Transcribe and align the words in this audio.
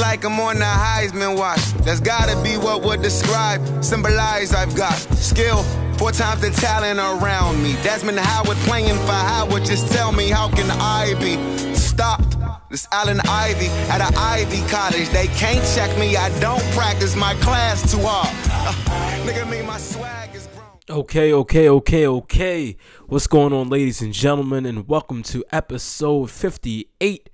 Like 0.00 0.24
I'm 0.24 0.40
on 0.40 0.56
the 0.56 0.64
Heisman 0.64 1.36
watch. 1.36 1.60
That's 1.84 2.00
gotta 2.00 2.40
be 2.42 2.56
what 2.56 2.82
would 2.82 3.02
describe, 3.02 3.60
symbolize 3.84 4.54
I've 4.54 4.74
got 4.74 4.94
skill. 4.94 5.62
Four 5.98 6.12
times 6.12 6.40
the 6.40 6.50
talent 6.50 6.98
around 6.98 7.62
me. 7.62 7.74
Desmond 7.82 8.18
Howard 8.18 8.56
playing 8.58 8.96
for 9.06 9.12
Howard. 9.12 9.64
Just 9.64 9.92
tell 9.92 10.10
me, 10.10 10.30
how 10.30 10.48
can 10.48 10.70
I 10.70 11.14
be 11.20 11.36
stopped? 11.74 12.36
This 12.70 12.88
Allen 12.90 13.20
Ivy 13.28 13.66
at 13.90 14.00
an 14.00 14.14
Ivy 14.16 14.66
college. 14.68 15.08
They 15.10 15.26
can't 15.26 15.62
check 15.74 15.96
me. 15.98 16.16
I 16.16 16.30
don't 16.40 16.62
practice 16.72 17.14
my 17.14 17.34
class 17.34 17.92
too 17.92 18.00
hard. 18.00 18.28
Uh, 18.50 19.26
nigga, 19.26 19.48
me, 19.48 19.60
my 19.60 19.76
swag 19.76 20.34
is 20.34 20.46
grown. 20.48 21.00
Okay, 21.00 21.34
okay, 21.34 21.68
okay, 21.68 22.06
okay. 22.06 22.76
What's 23.06 23.26
going 23.26 23.52
on, 23.52 23.68
ladies 23.68 24.00
and 24.00 24.14
gentlemen, 24.14 24.64
and 24.64 24.88
welcome 24.88 25.22
to 25.24 25.44
episode 25.52 26.30
58 26.30 27.28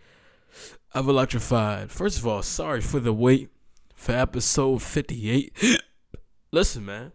of 0.99 1.09
Electrified. 1.09 1.93
First 1.93 2.19
of 2.19 2.27
all, 2.27 2.43
sorry 2.43 2.81
for 2.81 2.99
the 2.99 3.13
wait 3.13 3.51
for 3.95 4.11
episode 4.13 4.83
58. 4.83 5.57
Listen, 6.51 6.85
man. 6.85 7.13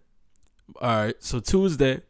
All 0.80 1.05
right, 1.05 1.16
so 1.20 1.41
Tuesday. 1.41 2.02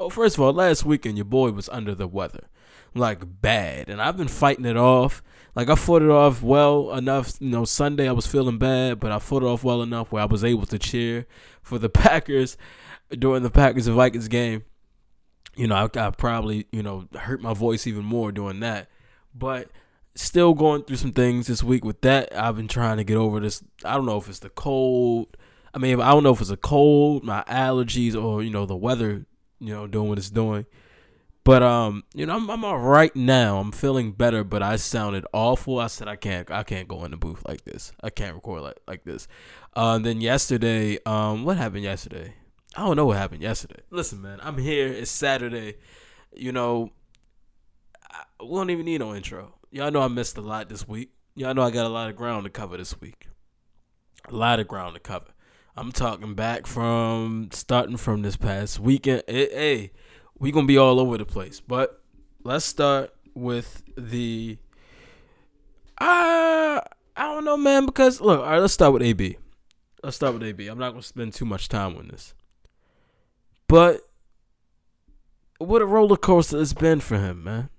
Oh, 0.00 0.10
first 0.10 0.36
of 0.36 0.40
all, 0.40 0.52
last 0.52 0.84
weekend 0.84 1.16
your 1.16 1.24
boy 1.24 1.52
was 1.52 1.68
under 1.68 1.94
the 1.94 2.08
weather, 2.08 2.48
like 2.96 3.40
bad, 3.40 3.88
and 3.88 4.02
I've 4.02 4.16
been 4.16 4.26
fighting 4.26 4.64
it 4.64 4.76
off. 4.76 5.22
Like 5.54 5.70
I 5.70 5.76
fought 5.76 6.02
it 6.02 6.10
off 6.10 6.42
well 6.42 6.92
enough. 6.92 7.34
You 7.38 7.50
know, 7.50 7.64
Sunday 7.64 8.08
I 8.08 8.12
was 8.12 8.26
feeling 8.26 8.58
bad, 8.58 8.98
but 8.98 9.12
I 9.12 9.20
fought 9.20 9.44
it 9.44 9.46
off 9.46 9.62
well 9.62 9.82
enough 9.82 10.10
where 10.10 10.22
I 10.22 10.26
was 10.26 10.42
able 10.42 10.66
to 10.66 10.80
cheer 10.80 11.26
for 11.62 11.78
the 11.78 11.88
Packers 11.88 12.56
during 13.16 13.44
the 13.44 13.50
Packers 13.50 13.86
and 13.86 13.94
Vikings 13.94 14.26
game. 14.26 14.64
You 15.54 15.68
know, 15.68 15.76
I, 15.76 16.06
I 16.06 16.10
probably 16.10 16.66
you 16.72 16.82
know 16.82 17.06
hurt 17.14 17.40
my 17.40 17.54
voice 17.54 17.86
even 17.86 18.04
more 18.04 18.32
doing 18.32 18.58
that, 18.60 18.88
but 19.32 19.70
still 20.14 20.54
going 20.54 20.84
through 20.84 20.96
some 20.96 21.12
things 21.12 21.46
this 21.46 21.62
week 21.62 21.84
with 21.84 22.00
that. 22.02 22.34
I've 22.36 22.56
been 22.56 22.68
trying 22.68 22.96
to 22.98 23.04
get 23.04 23.16
over 23.16 23.40
this. 23.40 23.62
I 23.84 23.94
don't 23.94 24.06
know 24.06 24.18
if 24.18 24.28
it's 24.28 24.40
the 24.40 24.50
cold. 24.50 25.36
I 25.72 25.78
mean, 25.78 26.00
I 26.00 26.10
don't 26.10 26.24
know 26.24 26.32
if 26.32 26.40
it's 26.40 26.50
a 26.50 26.56
cold, 26.56 27.24
my 27.24 27.44
allergies, 27.46 28.20
or 28.20 28.42
you 28.42 28.50
know 28.50 28.66
the 28.66 28.76
weather, 28.76 29.26
you 29.60 29.74
know, 29.74 29.86
doing 29.86 30.08
what 30.08 30.18
it's 30.18 30.30
doing. 30.30 30.66
But 31.44 31.62
um, 31.62 32.04
you 32.14 32.26
know, 32.26 32.36
I'm 32.36 32.50
I'm 32.50 32.64
all 32.64 32.78
right 32.78 33.14
now. 33.14 33.58
I'm 33.58 33.72
feeling 33.72 34.12
better, 34.12 34.44
but 34.44 34.62
I 34.62 34.76
sounded 34.76 35.24
awful. 35.32 35.78
I 35.78 35.86
said 35.86 36.08
I 36.08 36.16
can't 36.16 36.50
I 36.50 36.64
can't 36.64 36.88
go 36.88 37.04
in 37.04 37.12
the 37.12 37.16
booth 37.16 37.42
like 37.46 37.64
this. 37.64 37.92
I 38.02 38.10
can't 38.10 38.34
record 38.34 38.62
like 38.62 38.78
like 38.86 39.04
this. 39.04 39.26
Uh, 39.74 39.98
then 39.98 40.20
yesterday, 40.20 40.98
um, 41.06 41.44
what 41.44 41.56
happened 41.56 41.84
yesterday? 41.84 42.34
I 42.76 42.86
don't 42.86 42.96
know 42.96 43.06
what 43.06 43.16
happened 43.16 43.42
yesterday. 43.42 43.80
Listen, 43.90 44.20
man, 44.22 44.38
I'm 44.42 44.58
here. 44.58 44.88
It's 44.88 45.10
Saturday. 45.10 45.76
You 46.34 46.52
know, 46.52 46.90
I, 48.10 48.24
we 48.42 48.50
don't 48.50 48.70
even 48.70 48.84
need 48.84 48.98
no 48.98 49.14
intro. 49.14 49.54
Y'all 49.72 49.92
know 49.92 50.02
I 50.02 50.08
missed 50.08 50.36
a 50.36 50.40
lot 50.40 50.68
this 50.68 50.88
week. 50.88 51.12
Y'all 51.36 51.54
know 51.54 51.62
I 51.62 51.70
got 51.70 51.86
a 51.86 51.88
lot 51.88 52.10
of 52.10 52.16
ground 52.16 52.42
to 52.42 52.50
cover 52.50 52.76
this 52.76 53.00
week. 53.00 53.28
A 54.28 54.34
lot 54.34 54.58
of 54.58 54.66
ground 54.66 54.94
to 54.94 55.00
cover. 55.00 55.26
I'm 55.76 55.92
talking 55.92 56.34
back 56.34 56.66
from 56.66 57.50
starting 57.52 57.96
from 57.96 58.22
this 58.22 58.36
past 58.36 58.80
weekend. 58.80 59.22
It, 59.28 59.52
hey, 59.52 59.92
we 60.40 60.50
gonna 60.50 60.66
be 60.66 60.76
all 60.76 60.98
over 60.98 61.16
the 61.16 61.24
place, 61.24 61.60
but 61.60 62.02
let's 62.42 62.64
start 62.64 63.14
with 63.32 63.84
the. 63.96 64.58
Uh, 65.98 66.80
I 67.16 67.22
don't 67.22 67.44
know, 67.44 67.56
man. 67.56 67.86
Because 67.86 68.20
look, 68.20 68.40
all 68.40 68.46
right, 68.46 68.58
let's 68.58 68.74
start 68.74 68.92
with 68.92 69.02
AB. 69.02 69.38
Let's 70.02 70.16
start 70.16 70.34
with 70.34 70.42
AB. 70.42 70.66
I'm 70.66 70.78
not 70.78 70.90
gonna 70.90 71.02
spend 71.02 71.32
too 71.32 71.44
much 71.44 71.68
time 71.68 71.96
on 71.96 72.08
this, 72.08 72.34
but 73.68 74.00
what 75.58 75.80
a 75.80 75.86
roller 75.86 76.16
coaster 76.16 76.60
it's 76.60 76.72
been 76.72 76.98
for 76.98 77.18
him, 77.18 77.44
man. 77.44 77.70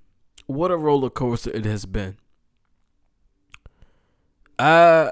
What 0.51 0.69
a 0.69 0.75
roller 0.75 1.09
coaster 1.09 1.49
it 1.51 1.63
has 1.63 1.85
been. 1.85 2.17
I, 4.59 5.11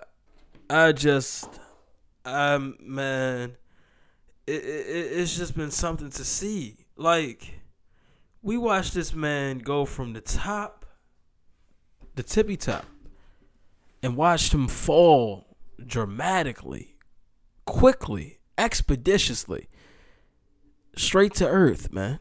I 0.69 0.91
just, 0.91 1.61
um, 2.25 2.75
man, 2.81 3.55
it, 4.45 4.63
it 4.63 5.19
it's 5.19 5.37
just 5.37 5.55
been 5.55 5.71
something 5.71 6.09
to 6.09 6.25
see. 6.25 6.85
Like, 6.97 7.61
we 8.41 8.57
watched 8.57 8.94
this 8.94 9.13
man 9.13 9.59
go 9.59 9.85
from 9.85 10.11
the 10.11 10.19
top, 10.19 10.85
the 12.16 12.23
tippy 12.23 12.57
top, 12.57 12.85
and 14.03 14.17
watched 14.17 14.53
him 14.53 14.67
fall 14.67 15.57
dramatically, 15.83 16.97
quickly, 17.66 18.39
expeditiously, 18.57 19.69
straight 20.97 21.33
to 21.35 21.47
earth, 21.47 21.94
man. 21.94 22.19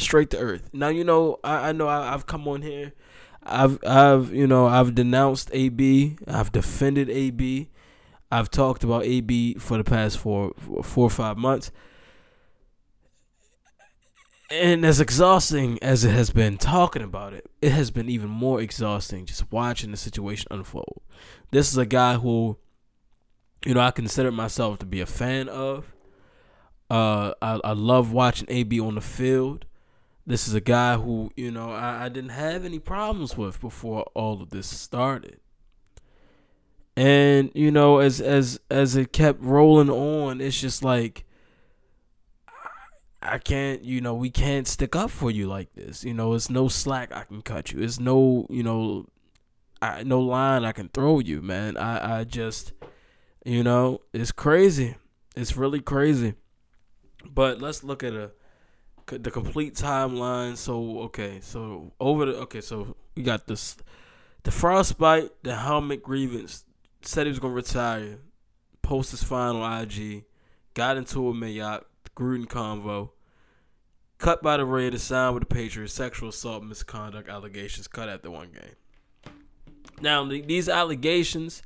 Straight 0.00 0.30
to 0.30 0.38
earth. 0.38 0.70
Now 0.72 0.88
you 0.88 1.04
know 1.04 1.38
I, 1.44 1.68
I 1.68 1.72
know 1.72 1.88
I, 1.88 2.14
I've 2.14 2.26
come 2.26 2.46
on 2.48 2.62
here. 2.62 2.92
I've 3.42 3.78
I've 3.86 4.32
you 4.32 4.46
know 4.46 4.66
I've 4.66 4.94
denounced 4.94 5.50
AB. 5.52 6.16
I've 6.26 6.52
defended 6.52 7.08
AB. 7.08 7.70
I've 8.32 8.50
talked 8.50 8.84
about 8.84 9.04
AB 9.04 9.54
for 9.54 9.76
the 9.76 9.84
past 9.84 10.18
four 10.18 10.52
four 10.82 11.06
or 11.06 11.10
five 11.10 11.36
months. 11.36 11.70
And 14.50 14.84
as 14.84 15.00
exhausting 15.00 15.78
as 15.80 16.04
it 16.04 16.10
has 16.10 16.30
been 16.30 16.58
talking 16.58 17.02
about 17.02 17.34
it, 17.34 17.48
it 17.62 17.70
has 17.70 17.92
been 17.92 18.08
even 18.08 18.28
more 18.28 18.60
exhausting 18.60 19.24
just 19.24 19.50
watching 19.52 19.92
the 19.92 19.96
situation 19.96 20.48
unfold. 20.50 21.02
This 21.52 21.70
is 21.70 21.78
a 21.78 21.86
guy 21.86 22.14
who, 22.14 22.58
you 23.64 23.74
know, 23.74 23.80
I 23.80 23.92
consider 23.92 24.32
myself 24.32 24.80
to 24.80 24.86
be 24.86 25.00
a 25.00 25.06
fan 25.06 25.48
of. 25.48 25.92
Uh, 26.90 27.32
I, 27.40 27.60
I 27.62 27.72
love 27.74 28.12
watching 28.12 28.48
AB 28.50 28.80
on 28.80 28.96
the 28.96 29.00
field. 29.00 29.66
This 30.26 30.46
is 30.46 30.54
a 30.54 30.60
guy 30.60 30.96
who, 30.96 31.30
you 31.36 31.50
know, 31.50 31.70
I, 31.70 32.04
I 32.04 32.08
didn't 32.08 32.30
have 32.30 32.64
any 32.64 32.78
problems 32.78 33.36
with 33.36 33.60
before 33.60 34.02
all 34.14 34.42
of 34.42 34.50
this 34.50 34.66
started. 34.66 35.40
And, 36.96 37.50
you 37.54 37.70
know, 37.70 37.98
as 37.98 38.20
as 38.20 38.60
as 38.70 38.96
it 38.96 39.12
kept 39.12 39.42
rolling 39.42 39.90
on, 39.90 40.40
it's 40.40 40.60
just 40.60 40.84
like 40.84 41.24
I 43.22 43.38
can't, 43.38 43.84
you 43.84 44.00
know, 44.00 44.14
we 44.14 44.30
can't 44.30 44.66
stick 44.66 44.96
up 44.96 45.10
for 45.10 45.30
you 45.30 45.46
like 45.46 45.72
this. 45.74 46.04
You 46.04 46.14
know, 46.14 46.34
it's 46.34 46.48
no 46.48 46.68
slack 46.68 47.14
I 47.14 47.24
can 47.24 47.42
cut 47.42 47.70
you. 47.72 47.82
It's 47.82 48.00
no, 48.00 48.46
you 48.48 48.62
know, 48.62 49.06
I, 49.82 50.02
no 50.02 50.20
line 50.20 50.64
I 50.64 50.72
can 50.72 50.88
throw 50.88 51.18
you, 51.18 51.42
man. 51.42 51.76
I, 51.76 52.20
I 52.20 52.24
just, 52.24 52.72
you 53.44 53.62
know, 53.62 54.00
it's 54.12 54.32
crazy. 54.32 54.96
It's 55.36 55.56
really 55.56 55.80
crazy. 55.80 56.34
But 57.24 57.60
let's 57.60 57.84
look 57.84 58.02
at 58.02 58.14
a 58.14 58.30
the 59.10 59.30
complete 59.30 59.74
timeline. 59.74 60.56
So 60.56 61.00
okay, 61.02 61.40
so 61.42 61.92
over 62.00 62.26
the 62.26 62.36
okay, 62.38 62.60
so 62.60 62.96
we 63.14 63.22
got 63.22 63.46
this 63.46 63.76
the 64.42 64.50
frostbite, 64.50 65.30
the 65.42 65.56
helmet 65.56 66.02
grievance. 66.02 66.64
Said 67.02 67.26
he 67.26 67.30
was 67.30 67.38
gonna 67.38 67.54
retire. 67.54 68.18
Post 68.82 69.12
his 69.12 69.22
final 69.22 69.64
IG. 69.64 70.24
Got 70.74 70.96
into 70.96 71.28
a 71.28 71.32
Mayock 71.32 71.84
Gruden 72.16 72.46
convo. 72.46 73.10
Cut 74.18 74.42
by 74.42 74.58
the 74.58 74.66
Raiders, 74.66 75.02
signed 75.02 75.34
with 75.34 75.48
the 75.48 75.54
Patriots, 75.54 75.94
sexual 75.94 76.28
assault, 76.28 76.62
misconduct 76.62 77.28
allegations, 77.28 77.88
cut 77.88 78.10
after 78.10 78.30
one 78.30 78.50
game. 78.52 79.34
Now, 80.02 80.24
these 80.24 80.68
allegations, 80.68 81.62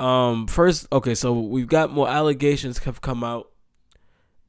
um, 0.00 0.48
first, 0.48 0.88
okay, 0.92 1.14
so 1.14 1.32
we've 1.38 1.68
got 1.68 1.92
more 1.92 2.08
allegations 2.08 2.78
have 2.78 3.00
come 3.00 3.22
out. 3.22 3.50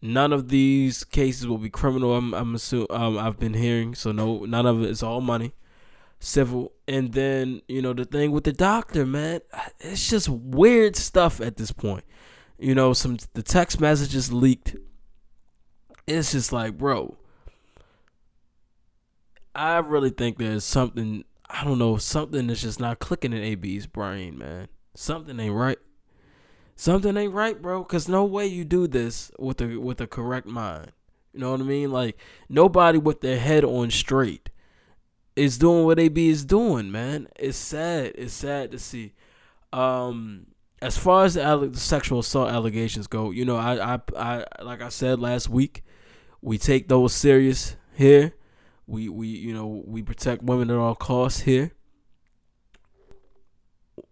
None 0.02 0.32
of 0.32 0.50
these 0.50 1.04
cases 1.04 1.48
will 1.48 1.58
be 1.58 1.70
criminal. 1.70 2.16
I'm, 2.16 2.34
I'm 2.34 2.56
assuming. 2.56 2.88
Um, 2.90 3.18
I've 3.18 3.40
been 3.40 3.54
hearing, 3.54 3.96
so 3.96 4.12
no, 4.12 4.46
none 4.46 4.66
of 4.66 4.82
it 4.82 4.90
is 4.90 5.04
all 5.04 5.20
money, 5.20 5.54
civil. 6.20 6.72
And 6.88 7.14
then 7.14 7.62
you 7.68 7.82
know 7.82 7.94
the 7.94 8.06
thing 8.06 8.32
with 8.32 8.46
the 8.46 8.54
doctor, 8.54 9.06
man, 9.06 9.42
it's 9.80 10.10
just 10.10 10.30
weird 10.30 10.96
stuff 10.96 11.42
at 11.42 11.58
this 11.58 11.72
point 11.72 12.06
you 12.60 12.76
know, 12.76 12.94
some 12.94 13.18
the 13.34 13.42
text 13.42 13.80
messages 13.80 14.32
leaked. 14.32 14.76
It's 16.06 16.34
just 16.34 16.52
like, 16.52 16.78
bro, 16.78 17.18
I 19.56 19.78
really 19.78 20.10
think 20.10 20.38
there's 20.38 20.64
something 20.64 21.24
I 21.50 21.64
don't 21.64 21.80
know, 21.80 21.98
something 21.98 22.48
that's 22.48 22.62
just 22.62 22.80
not 22.80 23.00
clicking 23.00 23.34
in 23.34 23.44
AB's 23.44 23.88
brain, 23.88 24.38
man. 24.38 24.68
Something 24.94 25.40
ain't 25.40 25.56
right. 25.56 25.80
Something 26.80 27.18
ain't 27.18 27.34
right, 27.34 27.62
bro. 27.62 27.84
Cause 27.84 28.08
no 28.08 28.24
way 28.24 28.48
you 28.48 28.64
do 28.64 28.88
this 28.88 29.34
with 29.38 29.60
a 29.60 29.76
with 29.76 30.00
a 30.00 30.08
correct 30.08 30.48
mind. 30.48 30.94
You 31.34 31.42
know 31.42 31.52
what 31.52 31.60
I 31.60 31.66
mean? 31.66 31.92
Like 31.92 32.18
nobody 32.48 32.98
with 32.98 33.20
their 33.20 33.38
head 33.38 33.66
on 33.66 33.92
straight 33.92 34.50
is 35.36 35.58
doing 35.58 35.84
what 35.84 36.00
AB 36.00 36.30
is 36.30 36.46
doing, 36.46 36.90
man. 36.90 37.28
It's 37.36 37.58
sad. 37.58 38.14
It's 38.16 38.34
sad 38.34 38.72
to 38.72 38.80
see. 38.80 39.12
Um, 39.74 40.46
as 40.82 40.98
far 40.98 41.26
as 41.26 41.34
the, 41.34 41.44
alle- 41.44 41.68
the, 41.68 41.78
sexual 41.78 42.20
assault 42.20 42.50
allegations 42.50 43.08
go, 43.08 43.32
you 43.32 43.44
know, 43.44 43.58
I, 43.58 43.96
I, 43.96 44.00
I, 44.16 44.64
like 44.64 44.82
I 44.82 44.88
said 44.88 45.20
last 45.20 45.50
week, 45.50 45.84
we 46.42 46.58
take 46.58 46.88
those 46.88 47.14
serious 47.14 47.76
here. 47.94 48.36
We, 48.88 49.10
we, 49.10 49.28
you 49.28 49.54
know, 49.54 49.84
we 49.86 50.02
protect 50.02 50.44
women 50.44 50.70
at 50.70 50.78
all 50.78 50.96
costs 50.96 51.42
here. 51.42 51.74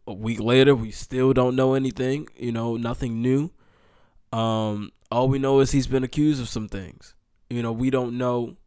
A 0.08 0.14
week 0.14 0.40
later, 0.40 0.74
we 0.74 0.92
still 0.92 1.34
don't 1.34 1.56
know 1.56 1.74
anything. 1.74 2.28
You 2.38 2.52
know, 2.52 2.78
nothing 2.78 3.22
new. 3.22 3.52
Um, 4.32 4.92
all 5.12 5.28
we 5.28 5.40
know 5.40 5.60
is 5.60 5.72
he's 5.72 5.88
been 5.88 6.04
accused 6.04 6.42
of 6.42 6.50
some 6.50 6.68
things. 6.68 7.14
You 7.50 7.62
know, 7.62 7.72
we 7.72 7.90
don't 7.90 8.18
know 8.18 8.58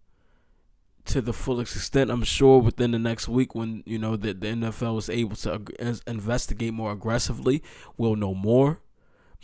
to 1.07 1.21
the 1.21 1.33
fullest 1.33 1.75
extent. 1.75 2.11
I'm 2.11 2.23
sure 2.23 2.61
within 2.61 2.93
the 2.93 2.99
next 2.99 3.29
week, 3.29 3.55
when 3.55 3.83
you 3.87 3.99
know 3.99 4.17
that 4.17 4.41
the 4.41 4.49
NFL 4.49 4.99
is 4.99 5.11
able 5.11 5.37
to 5.37 5.63
investigate 6.07 6.73
more 6.73 6.93
aggressively, 6.93 7.63
we'll 7.97 8.17
know 8.17 8.35
more. 8.35 8.81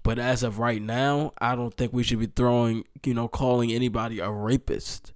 But 0.02 0.18
as 0.18 0.42
of 0.42 0.58
right 0.58 0.80
now, 0.80 1.32
I 1.38 1.56
don't 1.56 1.76
think 1.76 1.92
we 1.92 2.04
should 2.04 2.20
be 2.20 2.26
throwing, 2.26 2.84
you 3.04 3.14
know, 3.14 3.26
calling 3.26 3.72
anybody 3.72 4.20
a 4.20 4.30
rapist. 4.30 5.12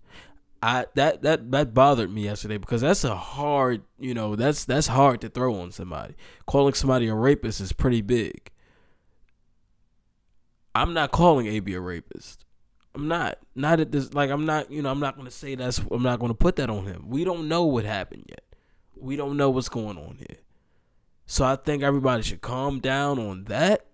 I 0.62 0.86
that 0.94 1.22
that 1.22 1.50
that 1.52 1.72
bothered 1.72 2.12
me 2.12 2.24
yesterday 2.24 2.58
because 2.58 2.82
that's 2.82 3.04
a 3.04 3.16
hard, 3.16 3.82
you 3.98 4.12
know, 4.12 4.36
that's 4.36 4.64
that's 4.64 4.88
hard 4.88 5.20
to 5.22 5.28
throw 5.28 5.54
on 5.60 5.72
somebody. 5.72 6.14
Calling 6.46 6.74
somebody 6.74 7.08
a 7.08 7.14
rapist 7.14 7.60
is 7.60 7.72
pretty 7.72 8.02
big. 8.02 8.50
I'm 10.74 10.92
not 10.92 11.10
calling 11.10 11.46
AB 11.46 11.72
a 11.74 11.80
rapist. 11.80 12.44
I'm 12.94 13.08
not. 13.08 13.38
Not 13.54 13.80
at 13.80 13.92
this. 13.92 14.12
Like 14.12 14.30
I'm 14.30 14.44
not. 14.44 14.70
You 14.70 14.82
know. 14.82 14.90
I'm 14.90 15.00
not 15.00 15.16
gonna 15.16 15.30
say 15.30 15.54
that's. 15.54 15.78
I'm 15.90 16.02
not 16.02 16.20
gonna 16.20 16.34
put 16.34 16.56
that 16.56 16.68
on 16.70 16.84
him. 16.84 17.04
We 17.08 17.24
don't 17.24 17.48
know 17.48 17.64
what 17.64 17.84
happened 17.84 18.24
yet. 18.28 18.44
We 18.96 19.16
don't 19.16 19.36
know 19.36 19.50
what's 19.50 19.68
going 19.68 19.96
on 19.96 20.16
here. 20.18 20.38
So 21.26 21.44
I 21.44 21.56
think 21.56 21.82
everybody 21.82 22.22
should 22.22 22.40
calm 22.40 22.80
down 22.80 23.18
on 23.18 23.44
that. 23.44 23.86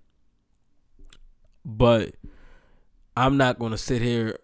But 1.64 2.14
I'm 3.16 3.36
not 3.36 3.58
gonna 3.58 3.78
sit 3.78 4.02
here 4.02 4.38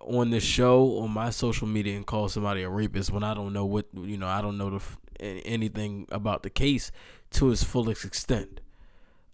on 0.00 0.30
this 0.30 0.44
show 0.44 0.98
on 0.98 1.10
my 1.10 1.30
social 1.30 1.66
media 1.66 1.96
and 1.96 2.06
call 2.06 2.28
somebody 2.28 2.62
a 2.62 2.68
rapist 2.68 3.10
when 3.10 3.22
I 3.22 3.34
don't 3.34 3.52
know 3.52 3.64
what 3.64 3.86
you 3.94 4.16
know. 4.16 4.26
I 4.26 4.40
don't 4.40 4.58
know 4.58 4.78
the, 4.78 5.24
anything 5.44 6.06
about 6.10 6.42
the 6.42 6.50
case 6.50 6.90
to 7.32 7.50
its 7.50 7.64
fullest 7.64 8.04
extent. 8.04 8.60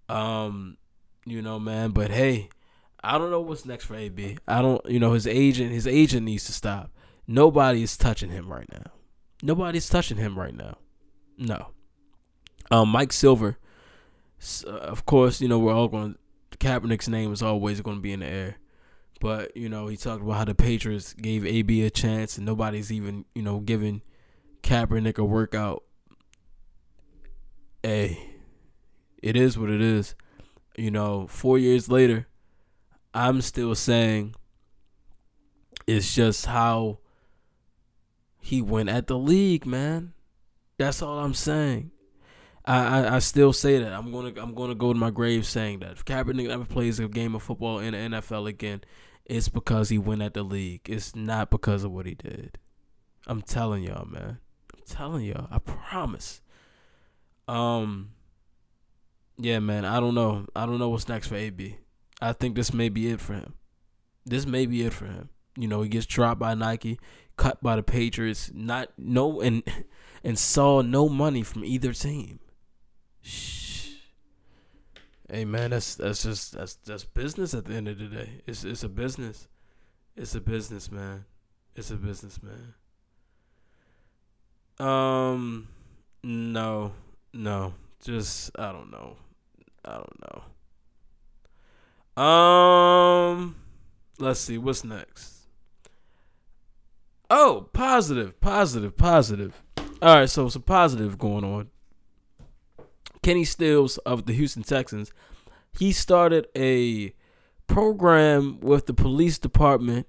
Um, 0.09 0.77
you 1.25 1.43
know, 1.43 1.59
man. 1.59 1.91
But 1.91 2.11
hey, 2.11 2.49
I 3.03 3.19
don't 3.19 3.31
know 3.31 3.41
what's 3.41 3.65
next 3.65 3.85
for 3.85 3.95
AB. 3.95 4.39
I 4.49 4.63
don't, 4.63 4.85
you 4.87 4.99
know, 4.99 5.13
his 5.13 5.27
agent, 5.27 5.73
his 5.73 5.87
agent 5.87 6.25
needs 6.25 6.45
to 6.45 6.53
stop. 6.53 6.91
Nobody 7.27 7.83
is 7.83 7.97
touching 7.97 8.31
him 8.31 8.53
right 8.53 8.71
now. 8.73 8.93
Nobody's 9.43 9.89
touching 9.89 10.17
him 10.17 10.39
right 10.39 10.55
now. 10.55 10.79
No. 11.37 11.69
Um, 12.71 12.89
Mike 12.89 13.13
Silver, 13.13 13.59
uh, 14.67 14.71
of 14.71 15.05
course, 15.05 15.41
you 15.41 15.49
know 15.49 15.59
we're 15.59 15.75
all 15.75 15.89
going. 15.89 16.17
Kaepernick's 16.59 17.09
name 17.09 17.33
is 17.33 17.43
always 17.43 17.81
going 17.81 17.97
to 17.97 18.03
be 18.03 18.13
in 18.13 18.21
the 18.21 18.27
air, 18.27 18.57
but 19.25 19.57
you 19.57 19.71
know 19.71 19.87
he 19.87 19.97
talked 19.97 20.23
about 20.23 20.35
how 20.35 20.45
the 20.45 20.55
Patriots 20.55 21.15
gave 21.15 21.47
AB 21.47 21.83
a 21.87 21.89
chance 21.89 22.37
and 22.37 22.45
nobody's 22.45 22.93
even 22.93 23.25
you 23.35 23.41
know 23.41 23.59
giving 23.59 24.03
Kaepernick 24.63 25.17
a 25.17 25.25
workout. 25.25 25.83
Hey, 27.83 28.35
it 29.23 29.35
is 29.35 29.57
what 29.57 29.71
it 29.71 29.81
is. 29.81 30.15
You 30.77 30.91
know, 30.91 31.27
four 31.27 31.57
years 31.57 31.89
later, 31.89 32.29
I'm 33.15 33.41
still 33.41 33.75
saying 33.75 34.35
it's 35.87 36.15
just 36.15 36.45
how 36.45 36.99
he 38.39 38.61
went 38.61 38.91
at 38.91 39.07
the 39.07 39.19
league, 39.19 39.65
man. 39.65 40.13
That's 40.77 41.01
all 41.01 41.21
I'm 41.21 41.33
saying. 41.33 41.93
I, 42.67 43.01
I, 43.01 43.15
I 43.17 43.19
still 43.21 43.55
say 43.55 43.79
that. 43.79 43.95
I'm 43.95 44.13
gonna 44.13 44.35
I'm 44.37 44.55
gonna 44.55 44.75
go 44.75 44.93
to 44.93 44.99
my 44.99 45.11
grave 45.11 45.47
saying 45.47 45.79
that. 45.79 45.93
If 45.93 46.05
Kaepernick 46.05 46.49
never 46.49 46.67
plays 46.67 46.99
a 46.99 47.09
game 47.09 47.35
of 47.35 47.43
football 47.43 47.79
in 47.79 47.93
the 47.93 48.19
NFL 48.19 48.47
again, 48.49 48.83
it's 49.27 49.49
because 49.49 49.89
he 49.89 49.99
went 49.99 50.23
at 50.23 50.35
the 50.35 50.43
league. 50.43 50.83
It's 50.87 51.17
not 51.17 51.51
because 51.51 51.85
of 51.85 51.93
what 51.93 52.07
he 52.07 52.15
did. 52.15 52.59
I'm 53.27 53.43
telling 53.43 53.83
y'all, 53.83 54.07
man. 54.07 54.39
I'm 54.75 54.83
telling 54.87 55.25
y'all. 55.25 55.49
I 55.51 55.59
promise. 55.59 56.43
Um. 57.49 58.11
Yeah, 59.39 59.59
man. 59.59 59.85
I 59.85 59.99
don't 60.01 60.15
know. 60.15 60.47
I 60.55 60.67
don't 60.67 60.79
know 60.79 60.91
what's 60.91 61.09
next 61.09 61.29
for 61.29 61.37
AB. 61.37 61.79
I 62.21 62.33
think 62.33 62.55
this 62.55 62.73
may 62.73 62.89
be 62.89 63.09
it 63.09 63.21
for 63.21 63.35
him. 63.35 63.55
This 64.25 64.47
may 64.47 64.67
be 64.67 64.83
it 64.83 64.93
for 64.93 65.07
him. 65.07 65.31
You 65.57 65.69
know, 65.69 65.83
he 65.83 65.89
gets 65.89 66.07
dropped 66.07 66.41
by 66.41 66.55
Nike, 66.55 66.99
cut 67.37 67.63
by 67.63 67.77
the 67.77 67.83
Patriots, 67.83 68.51
not 68.55 68.91
no 68.97 69.41
and 69.41 69.63
and 70.25 70.39
saw 70.39 70.83
no 70.83 71.09
money 71.09 71.43
from 71.43 71.65
either 71.65 71.93
team. 71.93 72.41
Shh. 73.23 73.64
Hey 75.35 75.45
man, 75.45 75.71
that's 75.71 75.97
that's 75.97 76.23
just 76.23 76.53
that's 76.53 76.77
that's 76.77 77.05
business 77.05 77.55
at 77.55 77.65
the 77.65 77.75
end 77.75 77.89
of 77.89 77.99
the 77.99 78.07
day. 78.07 78.41
It's 78.47 78.63
it's 78.63 78.85
a 78.85 78.89
business. 78.89 79.49
It's 80.15 80.37
a 80.37 80.41
business, 80.41 80.93
man. 80.93 81.25
It's 81.75 81.91
a 81.91 81.97
business, 81.97 82.39
man. 82.41 82.75
Um 84.79 85.67
no. 86.23 86.93
No. 87.33 87.75
Just 88.05 88.53
I 88.57 88.71
don't 88.71 88.93
know. 88.93 89.17
I 89.85 89.95
don't 89.95 90.45
know. 92.17 92.23
Um, 92.23 93.57
let's 94.21 94.39
see 94.39 94.57
what's 94.57 94.85
next. 94.85 95.49
Oh, 97.29 97.69
positive, 97.73 98.41
positive, 98.41 98.97
positive. 98.97 99.65
All 100.01 100.15
right, 100.15 100.31
so 100.31 100.49
some 100.49 100.63
positive 100.63 101.19
going 101.19 101.43
on. 101.43 101.71
Kenny 103.25 103.45
Stills 103.45 103.97
of 103.99 104.27
the 104.27 104.35
Houston 104.35 104.63
Texans, 104.63 105.11
he 105.79 105.93
started 105.93 106.47
a 106.55 107.15
program 107.67 108.61
with 108.61 108.85
the 108.85 108.93
police 108.93 109.39
department 109.39 110.07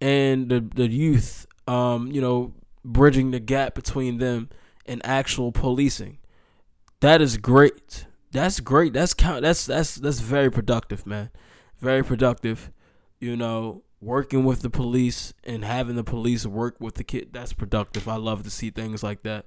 and 0.00 0.48
the 0.48 0.60
the 0.60 0.88
youth. 0.88 1.46
Um, 1.66 2.10
you 2.12 2.20
know, 2.20 2.54
bridging 2.84 3.32
the 3.32 3.40
gap 3.40 3.74
between 3.74 4.18
them 4.18 4.48
and 4.86 5.04
actual 5.04 5.52
policing. 5.52 6.18
That 7.00 7.20
is 7.20 7.36
great. 7.36 8.06
That's 8.30 8.60
great. 8.60 8.92
That's 8.92 9.12
count. 9.12 9.42
That's 9.42 9.66
that's 9.66 9.96
that's 9.96 10.20
very 10.20 10.50
productive, 10.50 11.04
man. 11.04 11.30
Very 11.80 12.04
productive. 12.04 12.70
You 13.20 13.36
know, 13.36 13.82
working 14.00 14.44
with 14.44 14.62
the 14.62 14.70
police 14.70 15.34
and 15.42 15.64
having 15.64 15.96
the 15.96 16.04
police 16.04 16.46
work 16.46 16.76
with 16.78 16.94
the 16.94 17.04
kid. 17.04 17.30
That's 17.32 17.52
productive. 17.52 18.06
I 18.06 18.16
love 18.16 18.44
to 18.44 18.50
see 18.50 18.70
things 18.70 19.02
like 19.02 19.24
that. 19.24 19.46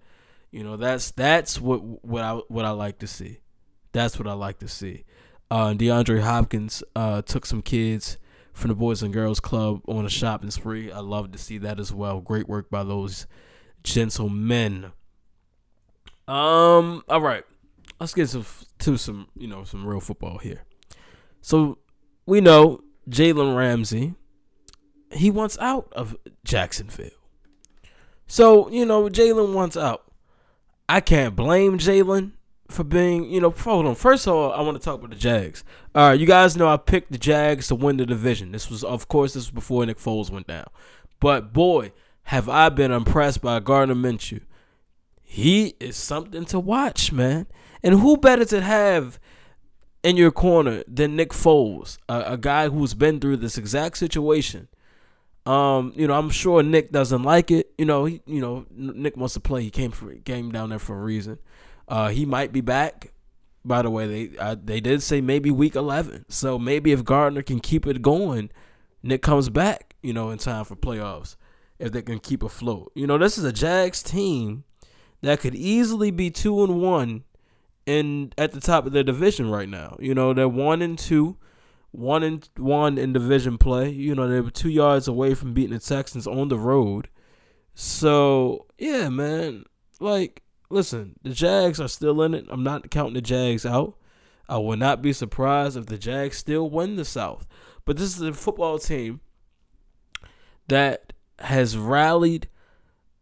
You 0.56 0.64
know, 0.64 0.78
that's 0.78 1.12
that's 1.12 1.60
what 1.60 2.06
what 2.06 2.24
I 2.24 2.34
what 2.48 2.66
I 2.66 2.72
like 2.72 3.00
to 3.00 3.08
see. 3.08 3.40
That's 3.92 4.18
what 4.18 4.28
I 4.28 4.34
like 4.34 4.60
to 4.60 4.68
see. 4.68 5.06
Uh, 5.52 5.74
DeAndre 5.74 6.22
Hopkins 6.22 6.84
uh, 6.96 7.22
took 7.22 7.46
some 7.46 7.62
kids 7.62 8.18
from 8.54 8.70
the 8.70 8.76
Boys 8.76 9.04
and 9.04 9.14
Girls 9.14 9.40
Club 9.40 9.82
on 9.88 10.06
a 10.06 10.10
shopping 10.10 10.52
spree. 10.52 10.92
I 10.92 11.00
love 11.00 11.32
to 11.34 11.38
see 11.38 11.58
that 11.60 11.80
as 11.80 11.94
well. 11.94 12.20
Great 12.20 12.48
work 12.48 12.70
by 12.70 12.84
those 12.84 13.28
gentlemen. 13.84 14.92
Um, 16.28 17.04
all 17.08 17.22
right 17.22 17.44
let's 18.00 18.14
get 18.14 18.30
to, 18.30 18.46
to 18.80 18.98
some 18.98 19.28
you 19.36 19.48
know 19.48 19.64
some 19.64 19.86
real 19.86 20.00
football 20.00 20.38
here. 20.38 20.64
So 21.42 21.80
we 22.26 22.42
know 22.42 22.82
Jalen 23.10 23.56
Ramsey, 23.56 24.16
he 25.12 25.30
wants 25.30 25.58
out 25.60 25.92
of 25.94 26.16
Jacksonville. 26.44 27.10
So 28.28 28.70
you 28.70 28.86
know 28.86 29.10
Jalen 29.10 29.54
wants 29.54 29.78
out. 29.78 30.04
I 30.88 31.02
can't 31.02 31.36
blame 31.36 31.78
Jalen 31.78 32.32
for 32.70 32.84
being 32.84 33.30
you 33.30 33.42
know. 33.42 33.52
Hold 33.52 33.86
on. 33.86 33.96
First 33.96 34.28
of 34.28 34.34
all, 34.34 34.54
I 34.54 34.62
want 34.62 34.80
to 34.80 34.84
talk 34.84 35.00
about 35.00 35.10
the 35.10 35.16
Jags. 35.16 35.64
All 35.94 36.10
right, 36.10 36.20
you 36.20 36.26
guys 36.26 36.56
know 36.56 36.68
I 36.68 36.78
picked 36.78 37.12
the 37.12 37.18
Jags 37.18 37.68
to 37.68 37.76
win 37.76 37.98
the 37.98 38.06
division. 38.06 38.52
This 38.52 38.70
was 38.70 38.84
of 38.84 39.08
course 39.08 39.34
this 39.34 39.46
was 39.46 39.52
before 39.52 39.86
Nick 39.86 39.98
Foles 39.98 40.30
went 40.30 40.48
down. 40.48 40.68
But 41.20 41.54
boy, 41.54 41.92
have 42.26 42.50
I 42.50 42.70
been 42.70 42.92
impressed 42.92 43.42
by 43.42 43.60
Gardner 43.60 43.96
Minshew. 43.96 44.42
He 45.22 45.76
is 45.80 45.96
something 45.96 46.46
to 46.46 46.60
watch, 46.60 47.12
man. 47.12 47.48
And 47.84 48.00
who 48.00 48.18
better 48.18 48.46
to 48.46 48.62
have 48.62 49.20
in 50.04 50.18
your 50.18 50.32
corner 50.32 50.84
than 50.88 51.16
Nick 51.16 51.32
Foles, 51.32 51.98
a, 52.10 52.34
a 52.34 52.38
guy 52.38 52.70
who's 52.70 52.94
been 52.94 53.20
through 53.20 53.38
this 53.38 53.58
exact 53.58 53.98
situation? 53.98 54.68
Um, 55.46 55.94
you 55.96 56.08
know, 56.08 56.18
I'm 56.18 56.30
sure 56.30 56.64
Nick 56.64 56.92
doesn't 56.92 57.24
like 57.24 57.52
it. 57.52 57.72
You 57.78 57.86
know, 57.86 58.06
he, 58.06 58.22
you 58.26 58.42
know, 58.42 58.66
Nick 58.72 59.16
wants 59.16 59.36
to 59.36 59.40
play. 59.40 59.64
He 59.64 59.70
came 59.70 59.92
for 59.92 60.14
came 60.16 60.52
down 60.52 60.70
there 60.70 60.80
for 60.80 60.98
a 60.98 61.02
reason. 61.02 61.40
Uh, 61.88 62.10
he 62.10 62.26
might 62.26 62.52
be 62.52 62.62
back. 62.62 63.12
By 63.64 63.82
the 63.82 63.90
way, 63.90 64.08
they 64.08 64.38
uh, 64.38 64.56
they 64.64 64.80
did 64.80 65.04
say 65.04 65.22
maybe 65.22 65.52
week 65.52 65.76
11. 65.76 66.26
So 66.30 66.58
maybe 66.58 66.92
if 66.92 67.04
Gardner 67.04 67.42
can 67.44 67.60
keep 67.60 67.86
it 67.86 68.02
going, 68.02 68.50
Nick 69.04 69.22
comes 69.22 69.50
back. 69.50 69.96
You 70.02 70.14
know, 70.14 70.30
in 70.30 70.38
time 70.38 70.66
for 70.66 70.76
playoffs 70.76 71.36
if 71.80 71.92
they 71.92 72.02
can 72.02 72.20
keep 72.20 72.44
afloat. 72.44 72.92
You 72.96 73.08
know, 73.08 73.18
this 73.18 73.38
is 73.38 73.44
a 73.44 73.52
Jags 73.52 74.02
team 74.02 74.64
that 75.22 75.40
could 75.40 75.56
easily 75.56 76.12
be 76.12 76.30
two 76.30 76.64
and 76.64 76.82
one 76.82 77.24
and 77.88 78.34
at 78.38 78.52
the 78.52 78.60
top 78.60 78.86
of 78.86 78.94
their 78.94 79.04
division 79.04 79.50
right 79.50 79.70
now. 79.70 79.98
You 80.00 80.14
know, 80.14 80.34
they're 80.34 80.48
one 80.48 80.82
and 80.82 80.98
two, 80.98 81.38
one 81.96 82.24
and 82.24 82.50
one 82.58 82.98
in 82.98 83.14
division 83.14 83.58
play. 83.58 83.90
You 83.90 84.16
know, 84.16 84.28
they 84.28 84.42
were 84.42 84.52
two 84.52 84.70
yards 84.70 85.08
away 85.08 85.34
from 85.34 85.54
beating 85.54 85.74
the 85.74 85.80
Texans 85.80 86.28
on 86.28 86.50
the 86.50 86.60
road. 86.60 87.10
So 87.74 88.66
yeah, 88.78 89.10
man. 89.10 89.66
Like, 90.00 90.44
listen, 90.70 91.16
the 91.24 91.30
Jags 91.30 91.80
are 91.80 91.88
still 91.88 92.22
in 92.22 92.34
it. 92.34 92.46
I'm 92.50 92.64
not 92.64 92.92
counting 92.92 93.14
the 93.14 93.22
Jags 93.22 93.66
out. 93.66 93.96
I 94.48 94.58
would 94.58 94.80
not 94.80 95.02
be 95.02 95.14
surprised 95.14 95.78
if 95.78 95.86
the 95.86 95.98
Jags 95.98 96.38
still 96.38 96.70
win 96.70 96.98
the 96.98 97.06
South. 97.06 97.48
But 97.86 97.98
this 97.98 98.16
is 98.16 98.22
a 98.22 98.34
football 98.34 98.78
team 98.78 99.22
that 100.68 101.14
has 101.40 101.78
rallied 101.78 102.50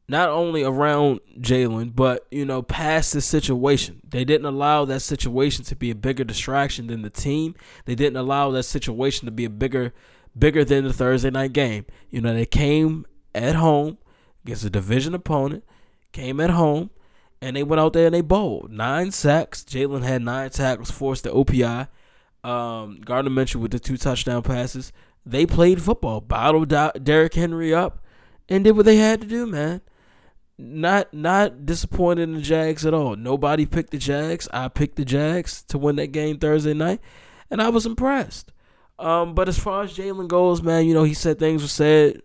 not 0.07 0.29
only 0.29 0.63
around 0.63 1.21
Jalen, 1.39 1.95
but 1.95 2.27
you 2.29 2.45
know, 2.45 2.61
past 2.61 3.13
this 3.13 3.25
situation. 3.25 4.01
They 4.07 4.25
didn't 4.25 4.45
allow 4.45 4.85
that 4.85 5.01
situation 5.01 5.63
to 5.65 5.75
be 5.75 5.91
a 5.91 5.95
bigger 5.95 6.23
distraction 6.23 6.87
than 6.87 7.01
the 7.01 7.09
team. 7.09 7.55
They 7.85 7.95
didn't 7.95 8.17
allow 8.17 8.51
that 8.51 8.63
situation 8.63 9.25
to 9.25 9.31
be 9.31 9.45
a 9.45 9.49
bigger 9.49 9.93
bigger 10.37 10.65
than 10.65 10.83
the 10.83 10.93
Thursday 10.93 11.29
night 11.29 11.53
game. 11.53 11.85
You 12.09 12.21
know, 12.21 12.33
they 12.33 12.45
came 12.45 13.05
at 13.33 13.55
home, 13.55 13.97
against 14.43 14.65
a 14.65 14.69
division 14.69 15.13
opponent, 15.13 15.63
came 16.11 16.39
at 16.39 16.49
home, 16.49 16.89
and 17.41 17.55
they 17.55 17.63
went 17.63 17.79
out 17.79 17.93
there 17.93 18.07
and 18.07 18.15
they 18.15 18.21
bowled. 18.21 18.71
Nine 18.71 19.11
sacks. 19.11 19.63
Jalen 19.63 20.03
had 20.03 20.21
nine 20.21 20.49
tackles, 20.49 20.91
forced 20.91 21.23
the 21.23 21.31
OPI. 21.31 21.87
Um, 22.43 22.99
Gardner 23.03 23.31
Minshew 23.31 23.55
with 23.55 23.71
the 23.71 23.79
two 23.79 23.97
touchdown 23.97 24.41
passes. 24.41 24.91
They 25.25 25.45
played 25.45 25.81
football, 25.81 26.19
bottled 26.19 26.69
Derrick 27.03 27.33
Henry 27.33 27.73
up, 27.73 28.03
and 28.49 28.63
did 28.63 28.75
what 28.75 28.85
they 28.85 28.97
had 28.97 29.21
to 29.21 29.27
do, 29.27 29.45
man. 29.47 29.81
Not 30.57 31.13
not 31.13 31.65
disappointed 31.65 32.23
in 32.23 32.35
the 32.35 32.41
Jags 32.41 32.85
at 32.85 32.93
all. 32.93 33.15
Nobody 33.15 33.65
picked 33.65 33.89
the 33.89 33.97
Jags. 33.97 34.47
I 34.53 34.67
picked 34.67 34.97
the 34.97 35.05
Jags 35.05 35.63
to 35.63 35.77
win 35.77 35.95
that 35.95 36.11
game 36.11 36.37
Thursday 36.37 36.73
night, 36.73 37.01
and 37.49 37.61
I 37.61 37.69
was 37.69 37.85
impressed. 37.85 38.51
Um, 38.99 39.33
but 39.33 39.49
as 39.49 39.57
far 39.57 39.83
as 39.83 39.97
Jalen 39.97 40.27
goes, 40.27 40.61
man, 40.61 40.85
you 40.85 40.93
know 40.93 41.03
he 41.03 41.15
said 41.15 41.39
things 41.39 41.63
were 41.63 41.67
said, 41.67 42.21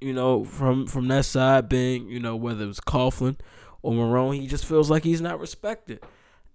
you 0.00 0.12
know, 0.12 0.44
from 0.44 0.86
from 0.86 1.08
that 1.08 1.24
side 1.24 1.68
being, 1.68 2.08
you 2.08 2.20
know, 2.20 2.36
whether 2.36 2.64
it 2.64 2.68
was 2.68 2.80
Coughlin 2.80 3.36
or 3.82 3.92
Marrone, 3.92 4.40
he 4.40 4.46
just 4.46 4.64
feels 4.64 4.90
like 4.90 5.04
he's 5.04 5.20
not 5.20 5.40
respected. 5.40 6.00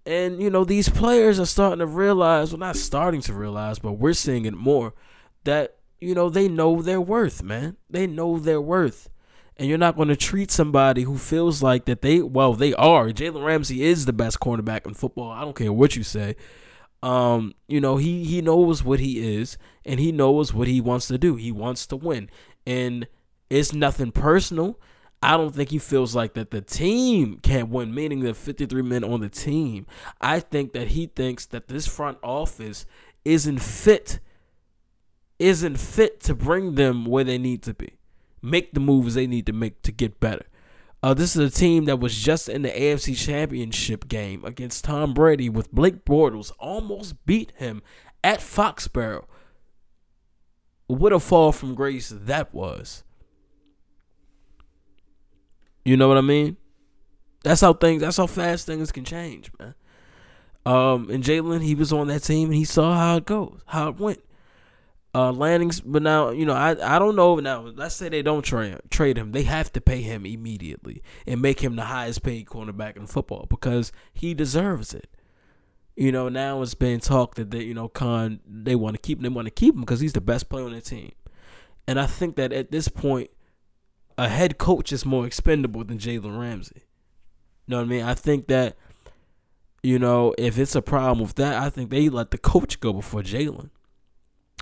And 0.04 0.40
you 0.40 0.50
know 0.50 0.64
these 0.64 0.88
players 0.88 1.38
are 1.40 1.46
starting 1.46 1.80
to 1.80 1.86
realize, 1.86 2.52
well, 2.52 2.58
not 2.58 2.76
starting 2.76 3.20
to 3.22 3.34
realize, 3.34 3.78
but 3.78 3.92
we're 3.92 4.14
seeing 4.14 4.44
it 4.44 4.54
more 4.54 4.94
that 5.44 5.76
you 6.00 6.14
know 6.14 6.28
they 6.30 6.48
know 6.48 6.80
their 6.82 7.00
worth, 7.00 7.42
man. 7.42 7.76
They 7.90 8.06
know 8.06 8.38
their 8.38 8.60
worth, 8.60 9.08
and 9.56 9.68
you're 9.68 9.78
not 9.78 9.96
going 9.96 10.08
to 10.08 10.16
treat 10.16 10.50
somebody 10.50 11.02
who 11.02 11.16
feels 11.16 11.62
like 11.62 11.86
that 11.86 12.02
they, 12.02 12.20
well, 12.20 12.52
they 12.52 12.74
are. 12.74 13.08
Jalen 13.08 13.44
Ramsey 13.44 13.82
is 13.82 14.04
the 14.04 14.12
best 14.12 14.40
cornerback 14.40 14.86
in 14.86 14.94
football. 14.94 15.30
I 15.30 15.40
don't 15.42 15.56
care 15.56 15.72
what 15.72 15.96
you 15.96 16.02
say. 16.02 16.36
Um, 17.02 17.54
you 17.68 17.80
know 17.80 17.98
he 17.98 18.24
he 18.24 18.40
knows 18.40 18.82
what 18.82 19.00
he 19.00 19.36
is, 19.36 19.58
and 19.84 20.00
he 20.00 20.12
knows 20.12 20.52
what 20.52 20.66
he 20.66 20.80
wants 20.80 21.06
to 21.08 21.18
do. 21.18 21.36
He 21.36 21.52
wants 21.52 21.86
to 21.88 21.96
win, 21.96 22.30
and 22.66 23.06
it's 23.50 23.72
nothing 23.72 24.12
personal. 24.12 24.80
I 25.22 25.36
don't 25.36 25.54
think 25.54 25.70
he 25.70 25.78
feels 25.78 26.14
like 26.14 26.34
that 26.34 26.50
the 26.50 26.60
team 26.60 27.38
can't 27.42 27.68
win, 27.68 27.94
meaning 27.94 28.20
the 28.20 28.34
53 28.34 28.82
men 28.82 29.02
on 29.02 29.20
the 29.20 29.28
team. 29.28 29.86
I 30.20 30.40
think 30.40 30.72
that 30.72 30.88
he 30.88 31.06
thinks 31.06 31.46
that 31.46 31.68
this 31.68 31.86
front 31.86 32.18
office 32.22 32.86
isn't 33.24 33.60
fit, 33.60 34.20
isn't 35.38 35.78
fit 35.78 36.20
to 36.20 36.34
bring 36.34 36.74
them 36.74 37.06
where 37.06 37.24
they 37.24 37.38
need 37.38 37.62
to 37.64 37.74
be, 37.74 37.95
make 38.46 38.72
the 38.72 38.80
moves 38.80 39.14
they 39.14 39.26
need 39.26 39.46
to 39.46 39.52
make 39.52 39.82
to 39.82 39.92
get 39.92 40.20
better. 40.20 40.46
Uh, 41.02 41.14
this 41.14 41.36
is 41.36 41.54
a 41.54 41.56
team 41.56 41.84
that 41.84 42.00
was 42.00 42.16
just 42.16 42.48
in 42.48 42.62
the 42.62 42.70
AFC 42.70 43.16
Championship 43.16 44.08
game 44.08 44.44
against 44.44 44.84
Tom 44.84 45.14
Brady 45.14 45.48
with 45.48 45.72
Blake 45.72 46.04
Bortles 46.04 46.52
almost 46.58 47.24
beat 47.26 47.52
him 47.56 47.82
at 48.24 48.40
Foxborough. 48.40 49.26
What 50.86 51.12
a 51.12 51.20
fall 51.20 51.52
from 51.52 51.74
grace 51.74 52.12
that 52.14 52.54
was. 52.54 53.04
You 55.84 55.96
know 55.96 56.08
what 56.08 56.18
I 56.18 56.22
mean? 56.22 56.56
That's 57.44 57.60
how 57.60 57.74
things. 57.74 58.02
That's 58.02 58.16
how 58.16 58.26
fast 58.26 58.66
things 58.66 58.90
can 58.90 59.04
change, 59.04 59.52
man. 59.58 59.74
Um, 60.64 61.08
and 61.10 61.22
Jalen, 61.22 61.62
he 61.62 61.76
was 61.76 61.92
on 61.92 62.08
that 62.08 62.24
team, 62.24 62.48
and 62.48 62.56
he 62.56 62.64
saw 62.64 62.94
how 62.94 63.16
it 63.18 63.24
goes, 63.24 63.60
how 63.66 63.90
it 63.90 64.00
went. 64.00 64.20
Uh, 65.16 65.32
Lanning's, 65.32 65.80
but 65.80 66.02
now 66.02 66.28
you 66.28 66.44
know 66.44 66.52
I 66.52 66.96
I 66.96 66.98
don't 66.98 67.16
know 67.16 67.36
now. 67.36 67.62
Let's 67.74 67.94
say 67.94 68.10
they 68.10 68.20
don't 68.20 68.42
trade 68.42 68.78
trade 68.90 69.16
him, 69.16 69.32
they 69.32 69.44
have 69.44 69.72
to 69.72 69.80
pay 69.80 70.02
him 70.02 70.26
immediately 70.26 71.02
and 71.26 71.40
make 71.40 71.60
him 71.60 71.74
the 71.76 71.84
highest 71.84 72.22
paid 72.22 72.46
cornerback 72.46 72.98
in 72.98 73.06
football 73.06 73.46
because 73.48 73.92
he 74.12 74.34
deserves 74.34 74.92
it. 74.92 75.08
You 75.96 76.12
know 76.12 76.28
now 76.28 76.60
it's 76.60 76.74
been 76.74 77.00
talked 77.00 77.36
that 77.38 77.50
they 77.50 77.62
you 77.62 77.72
know 77.72 77.88
Khan 77.88 78.40
they 78.46 78.74
want 78.74 78.94
to 78.96 79.00
keep 79.00 79.16
him, 79.18 79.22
they 79.22 79.30
want 79.30 79.46
to 79.46 79.50
keep 79.50 79.74
him 79.74 79.80
because 79.80 80.00
he's 80.00 80.12
the 80.12 80.20
best 80.20 80.50
player 80.50 80.66
on 80.66 80.72
their 80.72 80.82
team, 80.82 81.12
and 81.88 81.98
I 81.98 82.04
think 82.04 82.36
that 82.36 82.52
at 82.52 82.70
this 82.70 82.88
point 82.88 83.30
a 84.18 84.28
head 84.28 84.58
coach 84.58 84.92
is 84.92 85.06
more 85.06 85.26
expendable 85.26 85.82
than 85.82 85.96
Jalen 85.96 86.38
Ramsey. 86.38 86.82
You 87.66 87.72
know 87.72 87.76
what 87.78 87.84
I 87.84 87.88
mean? 87.88 88.02
I 88.02 88.12
think 88.12 88.48
that, 88.48 88.76
you 89.82 89.98
know, 89.98 90.34
if 90.36 90.58
it's 90.58 90.74
a 90.74 90.82
problem 90.82 91.20
with 91.20 91.36
that, 91.36 91.54
I 91.54 91.70
think 91.70 91.88
they 91.88 92.10
let 92.10 92.32
the 92.32 92.38
coach 92.38 92.80
go 92.80 92.92
before 92.92 93.22
Jalen. 93.22 93.70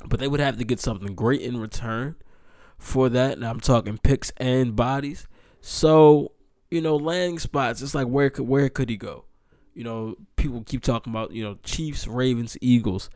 But 0.04 0.20
they 0.20 0.28
would 0.28 0.40
have 0.40 0.58
to 0.58 0.64
get 0.64 0.80
something 0.80 1.14
great 1.14 1.40
in 1.40 1.58
return 1.58 2.16
for 2.78 3.08
that. 3.08 3.34
And 3.34 3.44
I'm 3.44 3.60
talking 3.60 3.98
picks 3.98 4.32
and 4.36 4.74
bodies. 4.74 5.26
So, 5.60 6.32
you 6.70 6.80
know, 6.80 6.96
landing 6.96 7.38
spots, 7.38 7.80
it's 7.80 7.94
like 7.94 8.06
where 8.06 8.30
could 8.30 8.48
where 8.48 8.68
could 8.68 8.88
he 8.90 8.96
go? 8.96 9.24
You 9.72 9.84
know, 9.84 10.16
people 10.36 10.62
keep 10.62 10.82
talking 10.82 11.12
about, 11.12 11.32
you 11.32 11.42
know, 11.42 11.58
Chiefs, 11.62 12.06
Ravens, 12.06 12.56
Eagles. 12.60 13.10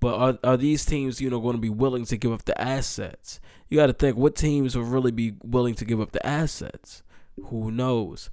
But 0.00 0.14
are, 0.16 0.38
are 0.42 0.56
these 0.56 0.84
teams, 0.84 1.20
you 1.20 1.30
know, 1.30 1.40
going 1.40 1.54
to 1.54 1.60
be 1.60 1.70
willing 1.70 2.04
to 2.06 2.16
give 2.16 2.32
up 2.32 2.44
the 2.44 2.60
assets? 2.60 3.40
You 3.68 3.78
got 3.78 3.86
to 3.86 3.92
think 3.92 4.16
what 4.16 4.34
teams 4.34 4.76
will 4.76 4.84
really 4.84 5.12
be 5.12 5.34
willing 5.44 5.74
to 5.76 5.84
give 5.84 6.00
up 6.00 6.10
the 6.10 6.26
assets. 6.26 7.04
Who 7.44 7.70
knows? 7.70 8.28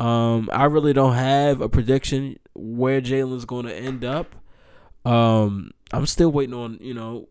Um, 0.00 0.48
I 0.50 0.64
really 0.64 0.94
don't 0.94 1.12
have 1.12 1.60
a 1.60 1.68
prediction 1.68 2.38
where 2.54 3.02
Jalen's 3.02 3.44
going 3.44 3.66
to 3.66 3.76
end 3.76 4.02
up. 4.02 4.34
Um, 5.04 5.72
I'm 5.92 6.06
still 6.06 6.32
waiting 6.32 6.54
on, 6.54 6.78
you 6.80 6.94
know, 6.94 7.28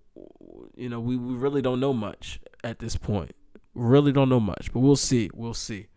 you 0.79 0.89
know, 0.89 0.99
we, 0.99 1.17
we 1.17 1.33
really 1.35 1.61
don't 1.61 1.79
know 1.79 1.93
much 1.93 2.39
at 2.63 2.79
this 2.79 2.95
point. 2.95 3.35
Really 3.75 4.11
don't 4.11 4.29
know 4.29 4.39
much, 4.39 4.71
but 4.73 4.79
we'll 4.79 4.95
see. 4.95 5.29
We'll 5.33 5.53
see. 5.53 5.87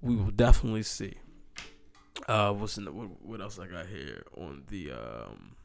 We 0.00 0.16
will 0.16 0.30
definitely 0.30 0.82
see. 0.82 1.14
Uh, 2.28 2.52
what's 2.52 2.78
in 2.78 2.84
the, 2.84 2.92
what, 2.92 3.08
what 3.22 3.40
else 3.40 3.58
I 3.58 3.66
got 3.66 3.86
here 3.86 4.24
on 4.36 4.62
the 4.68 4.92
um 4.92 5.56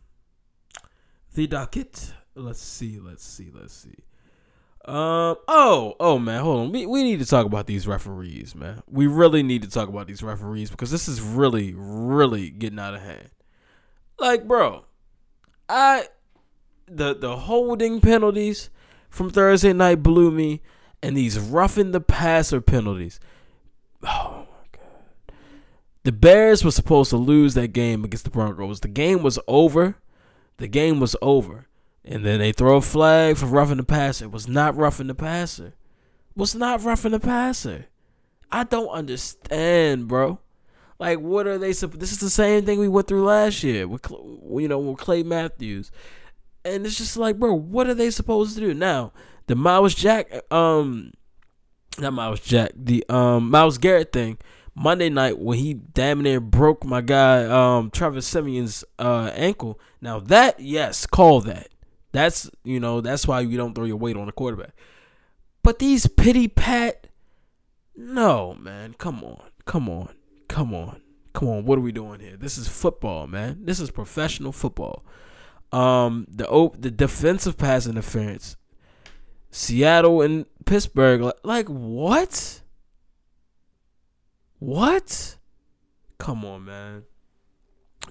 the 1.33 1.45
docket. 1.45 2.13
Let's 2.35 2.61
see, 2.61 2.99
let's 2.99 3.23
see, 3.23 3.51
let's 3.53 3.73
see. 3.73 3.95
Um. 4.85 5.35
Oh. 5.47 5.95
Oh 5.99 6.17
man. 6.17 6.41
Hold 6.41 6.59
on. 6.61 6.71
We 6.71 6.85
we 6.85 7.03
need 7.03 7.19
to 7.19 7.25
talk 7.25 7.45
about 7.45 7.67
these 7.67 7.87
referees, 7.87 8.55
man. 8.55 8.81
We 8.89 9.05
really 9.05 9.43
need 9.43 9.61
to 9.63 9.69
talk 9.69 9.89
about 9.89 10.07
these 10.07 10.23
referees 10.23 10.71
because 10.71 10.89
this 10.89 11.07
is 11.07 11.21
really, 11.21 11.75
really 11.77 12.49
getting 12.49 12.79
out 12.79 12.95
of 12.95 13.01
hand. 13.01 13.29
Like, 14.19 14.47
bro, 14.47 14.85
I 15.69 16.07
the 16.87 17.15
the 17.15 17.35
holding 17.37 18.01
penalties 18.01 18.69
from 19.09 19.29
Thursday 19.29 19.73
night 19.73 20.03
blew 20.03 20.31
me, 20.31 20.61
and 21.01 21.15
these 21.15 21.39
roughing 21.39 21.91
the 21.91 22.01
passer 22.01 22.61
penalties. 22.61 23.19
Oh 24.03 24.45
my 24.49 24.67
god. 24.71 25.33
The 26.03 26.11
Bears 26.11 26.63
were 26.63 26.71
supposed 26.71 27.09
to 27.09 27.17
lose 27.17 27.53
that 27.55 27.69
game 27.69 28.03
against 28.03 28.25
the 28.25 28.31
Broncos. 28.31 28.79
The 28.79 28.87
game 28.87 29.23
was 29.23 29.39
over 29.47 29.97
the 30.57 30.67
game 30.67 30.99
was 30.99 31.15
over. 31.21 31.67
And 32.03 32.25
then 32.25 32.39
they 32.39 32.51
throw 32.51 32.77
a 32.77 32.81
flag 32.81 33.37
for 33.37 33.47
roughing 33.47 33.77
the 33.77 33.83
passer. 33.83 34.25
It 34.25 34.31
was 34.31 34.47
not 34.47 34.75
roughing 34.75 35.07
the 35.07 35.15
passer. 35.15 35.67
It 35.67 36.37
was 36.37 36.55
not 36.55 36.83
roughing 36.83 37.11
the 37.11 37.19
passer. 37.19 37.87
I 38.51 38.63
don't 38.63 38.89
understand, 38.89 40.07
bro. 40.07 40.39
Like, 40.99 41.19
what 41.19 41.47
are 41.47 41.57
they? 41.57 41.73
This 41.73 42.11
is 42.11 42.19
the 42.19 42.29
same 42.29 42.65
thing 42.65 42.79
we 42.79 42.87
went 42.87 43.07
through 43.07 43.25
last 43.25 43.61
year 43.61 43.87
with, 43.87 44.09
you 44.09 44.67
know, 44.67 44.79
with 44.79 44.97
Clay 44.97 45.21
Matthews, 45.21 45.91
and 46.67 46.85
it's 46.85 46.97
just 46.97 47.17
like, 47.17 47.37
bro, 47.37 47.53
what 47.53 47.87
are 47.87 47.93
they 47.93 48.11
supposed 48.11 48.55
to 48.55 48.61
do 48.61 48.73
now? 48.73 49.13
The 49.47 49.55
Myles 49.55 49.95
Jack, 49.95 50.29
um, 50.51 51.11
not 51.97 52.13
Myles 52.13 52.41
Jack, 52.41 52.71
the 52.75 53.03
um 53.09 53.49
Myles 53.49 53.77
Garrett 53.77 54.11
thing 54.11 54.37
Monday 54.75 55.09
night 55.09 55.39
when 55.39 55.57
he 55.57 55.73
damn 55.73 56.21
near 56.21 56.39
broke 56.39 56.83
my 56.83 57.01
guy 57.01 57.43
um 57.45 57.89
Travis 57.89 58.27
Siemian's 58.27 58.83
uh 58.99 59.31
ankle. 59.33 59.79
Now 60.01 60.19
that 60.19 60.59
yes, 60.59 61.05
call 61.05 61.41
that. 61.41 61.69
That's 62.11 62.49
you 62.63 62.79
know, 62.79 63.01
that's 63.01 63.27
why 63.27 63.41
you 63.41 63.57
don't 63.57 63.73
throw 63.73 63.85
your 63.85 63.97
weight 63.97 64.17
on 64.17 64.29
a 64.29 64.31
quarterback. 64.31 64.75
But 65.63 65.79
these 65.79 66.07
pity 66.07 66.47
pat 66.47 67.07
no, 67.97 68.53
man. 68.53 68.93
Come 68.93 69.23
on. 69.23 69.41
Come 69.65 69.89
on. 69.89 70.13
Come 70.47 70.73
on. 70.73 71.01
Come 71.33 71.49
on. 71.49 71.65
What 71.65 71.79
are 71.79 71.81
we 71.81 71.91
doing 71.91 72.19
here? 72.19 72.37
This 72.37 72.57
is 72.57 72.67
football, 72.67 73.25
man. 73.25 73.65
This 73.65 73.79
is 73.79 73.89
professional 73.89 74.51
football. 74.51 75.03
Um 75.71 76.25
the 76.29 76.47
op- 76.49 76.81
the 76.81 76.91
defensive 76.91 77.57
pass 77.57 77.87
interference 77.87 78.57
Seattle 79.51 80.21
and 80.21 80.45
Pittsburgh 80.65 81.21
like, 81.21 81.39
like 81.43 81.67
what? 81.67 82.61
What? 84.59 85.37
Come 86.17 86.45
on, 86.45 86.65
man. 86.65 87.03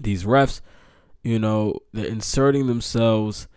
These 0.01 0.25
refs, 0.25 0.61
you 1.23 1.39
know, 1.39 1.79
they're 1.93 2.07
inserting 2.07 2.67
themselves 2.67 3.49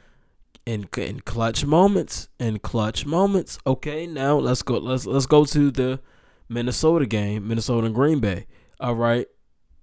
in 0.66 0.88
in 0.98 1.22
clutch 1.22 1.66
moments. 1.66 2.30
In 2.40 2.60
clutch 2.60 3.06
moments. 3.06 3.58
Okay, 3.66 4.06
now 4.08 4.38
let's 4.38 4.62
go. 4.62 4.78
Let's 4.78 5.06
let's 5.06 5.26
go 5.26 5.46
to 5.46 5.72
the 5.72 6.00
Minnesota 6.48 7.06
game, 7.06 7.48
Minnesota 7.48 7.88
and 7.88 7.96
Green 7.96 8.20
Bay. 8.20 8.48
All 8.80 8.96
right, 8.96 9.28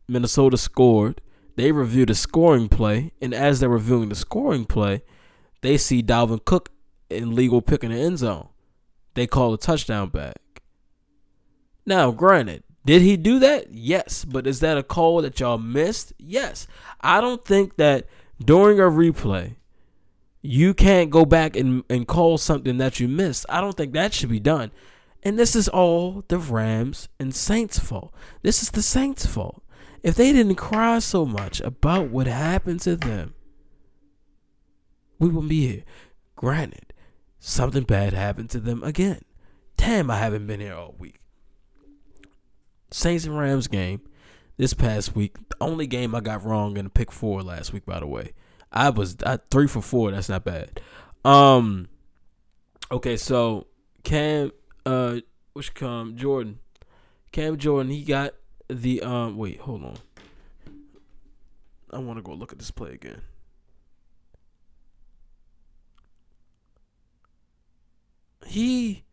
Minnesota 0.08 0.56
scored. 0.56 1.20
They 1.56 1.72
review 1.72 2.06
the 2.06 2.14
scoring 2.14 2.68
play, 2.68 3.12
and 3.20 3.34
as 3.34 3.60
they're 3.60 3.68
reviewing 3.68 4.10
the 4.10 4.14
scoring 4.14 4.66
play, 4.66 5.02
they 5.62 5.78
see 5.78 6.02
Dalvin 6.02 6.44
Cook 6.44 6.70
in 7.08 7.34
legal 7.34 7.62
pick 7.62 7.82
in 7.82 7.92
the 7.92 7.98
end 7.98 8.18
zone. 8.18 8.48
They 9.14 9.26
call 9.26 9.54
a 9.54 9.58
touchdown 9.58 10.10
back. 10.10 10.62
Now, 11.86 12.10
granted, 12.10 12.62
did 12.84 13.02
he 13.02 13.16
do 13.16 13.38
that? 13.38 13.72
Yes. 13.72 14.24
But 14.24 14.46
is 14.46 14.60
that 14.60 14.76
a 14.76 14.82
call 14.82 15.22
that 15.22 15.40
y'all 15.40 15.58
missed? 15.58 16.12
Yes. 16.18 16.66
I 17.00 17.20
don't 17.20 17.44
think 17.44 17.76
that 17.76 18.06
during 18.44 18.78
a 18.78 18.84
replay, 18.84 19.56
you 20.42 20.74
can't 20.74 21.10
go 21.10 21.24
back 21.24 21.56
and, 21.56 21.84
and 21.88 22.06
call 22.06 22.38
something 22.38 22.76
that 22.78 23.00
you 23.00 23.08
missed. 23.08 23.46
I 23.48 23.60
don't 23.60 23.76
think 23.76 23.94
that 23.94 24.12
should 24.14 24.28
be 24.28 24.40
done. 24.40 24.70
And 25.22 25.38
this 25.38 25.56
is 25.56 25.68
all 25.68 26.24
the 26.28 26.38
Rams 26.38 27.08
and 27.18 27.34
Saints' 27.34 27.78
fault. 27.78 28.14
This 28.42 28.62
is 28.62 28.70
the 28.70 28.82
Saints' 28.82 29.26
fault. 29.26 29.62
If 30.06 30.14
they 30.14 30.30
didn't 30.30 30.54
cry 30.54 31.00
so 31.00 31.26
much 31.26 31.60
about 31.62 32.10
what 32.10 32.28
happened 32.28 32.78
to 32.82 32.94
them, 32.94 33.34
we 35.18 35.26
wouldn't 35.26 35.48
be 35.48 35.66
here. 35.66 35.82
Granted, 36.36 36.92
something 37.40 37.82
bad 37.82 38.12
happened 38.12 38.50
to 38.50 38.60
them 38.60 38.84
again. 38.84 39.22
Damn, 39.76 40.08
I 40.08 40.18
haven't 40.18 40.46
been 40.46 40.60
here 40.60 40.74
all 40.74 40.94
week. 40.96 41.18
Saints 42.92 43.24
and 43.24 43.36
Rams 43.36 43.66
game 43.66 44.00
this 44.58 44.74
past 44.74 45.16
week. 45.16 45.38
The 45.48 45.56
only 45.60 45.88
game 45.88 46.14
I 46.14 46.20
got 46.20 46.44
wrong 46.44 46.76
in 46.76 46.84
the 46.84 46.90
pick 46.90 47.10
four 47.10 47.42
last 47.42 47.72
week, 47.72 47.84
by 47.84 47.98
the 47.98 48.06
way. 48.06 48.32
I 48.70 48.90
was 48.90 49.16
I, 49.26 49.38
three 49.50 49.66
for 49.66 49.82
four. 49.82 50.12
That's 50.12 50.28
not 50.28 50.44
bad. 50.44 50.80
Um. 51.24 51.88
Okay, 52.92 53.16
so 53.16 53.66
Cam, 54.04 54.52
uh, 54.84 55.16
which 55.54 55.74
come 55.74 56.16
Jordan, 56.16 56.60
Cam 57.32 57.56
Jordan, 57.56 57.90
he 57.90 58.04
got 58.04 58.34
the 58.68 59.02
um. 59.02 59.36
Wait, 59.36 59.60
hold 59.60 59.84
on. 59.84 59.96
I 61.90 61.98
want 61.98 62.18
to 62.18 62.22
go 62.22 62.32
look 62.32 62.52
at 62.52 62.58
this 62.58 62.70
play 62.70 62.92
again. 62.92 63.22
He 68.46 69.04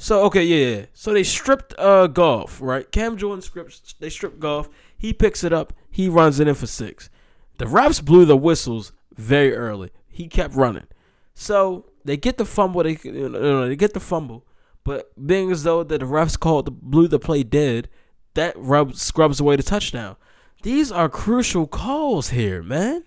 so 0.00 0.22
okay, 0.22 0.42
yeah, 0.42 0.76
yeah. 0.76 0.86
So 0.94 1.12
they 1.12 1.22
stripped 1.22 1.74
uh 1.78 2.06
Goff, 2.06 2.58
right? 2.62 2.90
Cam 2.90 3.18
Jordan 3.18 3.42
strips 3.42 3.94
they 4.00 4.08
stripped 4.08 4.40
Goff. 4.40 4.70
He 4.96 5.12
picks 5.12 5.44
it 5.44 5.52
up. 5.52 5.74
He 5.90 6.08
runs 6.08 6.40
it 6.40 6.48
in 6.48 6.54
for 6.54 6.66
six. 6.66 7.10
The 7.58 7.66
refs 7.66 8.02
blew 8.02 8.24
the 8.24 8.36
whistles 8.36 8.92
very 9.14 9.54
early. 9.54 9.90
He 10.08 10.26
kept 10.26 10.54
running. 10.54 10.86
So 11.34 11.84
they 12.02 12.16
get 12.16 12.38
the 12.38 12.46
fumble. 12.46 12.82
They 12.82 12.98
you 13.02 13.28
know, 13.28 13.68
they 13.68 13.76
get 13.76 13.92
the 13.92 14.00
fumble, 14.00 14.46
but 14.84 15.12
being 15.26 15.50
as 15.50 15.64
though 15.64 15.82
that 15.82 15.98
the 15.98 16.06
refs 16.06 16.40
called 16.40 16.64
the 16.64 16.70
blew 16.70 17.06
the 17.06 17.18
play 17.18 17.42
dead, 17.42 17.90
that 18.34 18.54
rub 18.56 18.94
scrubs 18.94 19.40
away 19.40 19.56
the 19.56 19.62
touchdown. 19.62 20.16
These 20.62 20.92
are 20.92 21.08
crucial 21.08 21.66
calls 21.66 22.30
here, 22.30 22.62
man. 22.62 23.04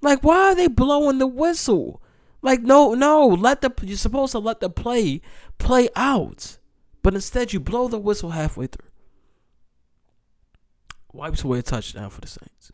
Like, 0.00 0.22
why 0.22 0.50
are 0.50 0.54
they 0.54 0.68
blowing 0.68 1.18
the 1.18 1.26
whistle? 1.26 2.02
Like, 2.42 2.62
no, 2.62 2.94
no, 2.94 3.26
let 3.26 3.60
the 3.60 3.72
you're 3.82 3.96
supposed 3.96 4.32
to 4.32 4.40
let 4.40 4.60
the 4.60 4.68
play 4.68 5.20
play 5.58 5.88
out, 5.94 6.58
but 7.02 7.14
instead 7.14 7.52
you 7.52 7.60
blow 7.60 7.88
the 7.88 7.98
whistle 7.98 8.30
halfway 8.30 8.66
through. 8.66 8.88
Wipes 11.12 11.44
away 11.44 11.60
a 11.60 11.62
touchdown 11.62 12.10
for 12.10 12.20
the 12.20 12.26
Saints. 12.26 12.72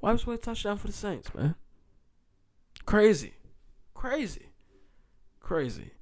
Wipes 0.00 0.26
away 0.26 0.34
a 0.34 0.38
touchdown 0.38 0.78
for 0.78 0.88
the 0.88 0.92
Saints, 0.92 1.32
man. 1.34 1.54
Crazy, 2.86 3.34
crazy, 3.94 4.48
crazy. 5.40 5.92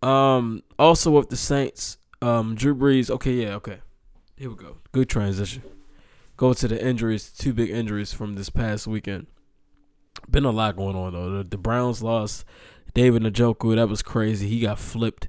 Um, 0.00 0.62
also 0.78 1.10
with 1.10 1.28
the 1.28 1.36
Saints, 1.36 1.98
um, 2.22 2.54
Drew 2.54 2.74
Brees. 2.74 3.10
Okay, 3.10 3.32
yeah, 3.32 3.54
okay. 3.54 3.78
Here 4.36 4.48
we 4.48 4.56
go. 4.56 4.78
Good 4.92 5.08
transition. 5.08 5.62
Go 6.36 6.52
to 6.52 6.68
the 6.68 6.82
injuries. 6.82 7.30
Two 7.30 7.52
big 7.52 7.70
injuries 7.70 8.12
from 8.12 8.34
this 8.34 8.50
past 8.50 8.86
weekend. 8.86 9.26
Been 10.30 10.44
a 10.44 10.50
lot 10.50 10.76
going 10.76 10.96
on 10.96 11.12
though. 11.12 11.38
The, 11.38 11.44
the 11.44 11.58
Browns 11.58 12.02
lost 12.02 12.44
David 12.94 13.22
Njoku. 13.22 13.74
That 13.76 13.88
was 13.88 14.02
crazy. 14.02 14.48
He 14.48 14.60
got 14.60 14.78
flipped. 14.78 15.28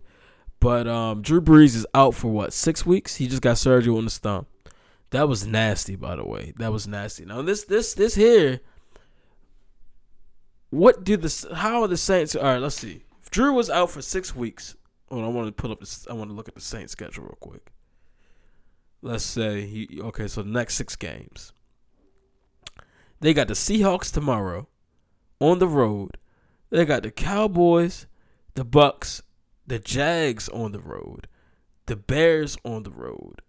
But 0.60 0.88
um, 0.88 1.22
Drew 1.22 1.41
Brees 1.41 1.75
is 1.75 1.88
out 1.93 2.15
for 2.15 2.31
what 2.31 2.53
six 2.53 2.86
weeks? 2.86 3.15
He 3.15 3.27
just 3.27 3.41
got 3.41 3.58
surgery 3.58 3.96
on 3.96 4.05
the 4.05 4.12
stump. 4.12 4.48
That 5.12 5.27
was 5.27 5.48
nasty, 5.48 5.96
by 5.96 6.15
the 6.15 6.25
way. 6.25 6.53
That 6.58 6.72
was 6.72 6.88
nasty. 6.88 7.25
Now 7.25 7.41
this 7.41 7.63
this 7.63 7.93
this 7.93 8.15
here. 8.15 8.60
What 10.69 11.03
do 11.03 11.17
the 11.17 11.55
how 11.55 11.81
are 11.81 11.88
the 11.88 11.98
Saints? 11.98 12.36
All 12.36 12.43
right, 12.43 12.62
let's 12.62 12.75
see. 12.75 13.03
If 13.22 13.31
Drew 13.31 13.53
was 13.53 13.69
out 13.69 13.89
for 13.89 14.01
six 14.01 14.36
weeks. 14.36 14.75
Oh, 15.11 15.23
I 15.23 15.27
want 15.27 15.47
to 15.47 15.51
pull 15.51 15.71
up 15.71 15.79
this. 15.79 16.07
I 16.09 16.13
want 16.13 16.29
to 16.29 16.35
look 16.35 16.47
at 16.47 16.55
the 16.55 16.61
Saints 16.61 16.91
schedule 16.91 17.23
real 17.23 17.37
quick. 17.39 17.71
Let's 19.01 19.23
say 19.23 19.65
he 19.65 19.99
okay. 20.01 20.27
So 20.27 20.43
the 20.43 20.49
next 20.49 20.75
six 20.75 20.95
games, 20.95 21.53
they 23.19 23.33
got 23.33 23.47
the 23.47 23.53
Seahawks 23.53 24.11
tomorrow 24.11 24.67
on 25.39 25.59
the 25.59 25.67
road. 25.67 26.17
They 26.69 26.85
got 26.85 27.03
the 27.03 27.11
Cowboys, 27.11 28.05
the 28.53 28.63
Bucks, 28.63 29.24
the 29.65 29.79
Jags 29.79 30.50
on 30.50 30.72
the 30.72 30.79
road, 30.79 31.27
the 31.87 31.95
Bears 31.95 32.57
on 32.63 32.83
the 32.83 32.91
road, 32.91 33.41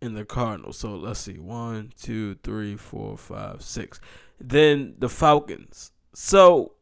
and 0.00 0.16
the 0.16 0.24
Cardinals. 0.24 0.78
So 0.78 0.96
let's 0.96 1.20
see, 1.20 1.38
one, 1.38 1.92
two, 2.00 2.36
three, 2.42 2.76
four, 2.76 3.16
five, 3.16 3.62
six. 3.62 4.00
Then 4.40 4.94
the 4.98 5.08
Falcons. 5.08 5.92
So 6.14 6.72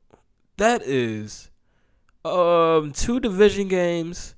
that 0.56 0.82
is 0.82 1.50
um 2.24 2.92
two 2.92 3.20
division 3.20 3.68
games, 3.68 4.34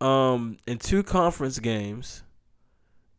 um, 0.00 0.58
and 0.66 0.80
two 0.80 1.02
conference 1.02 1.58
games, 1.58 2.22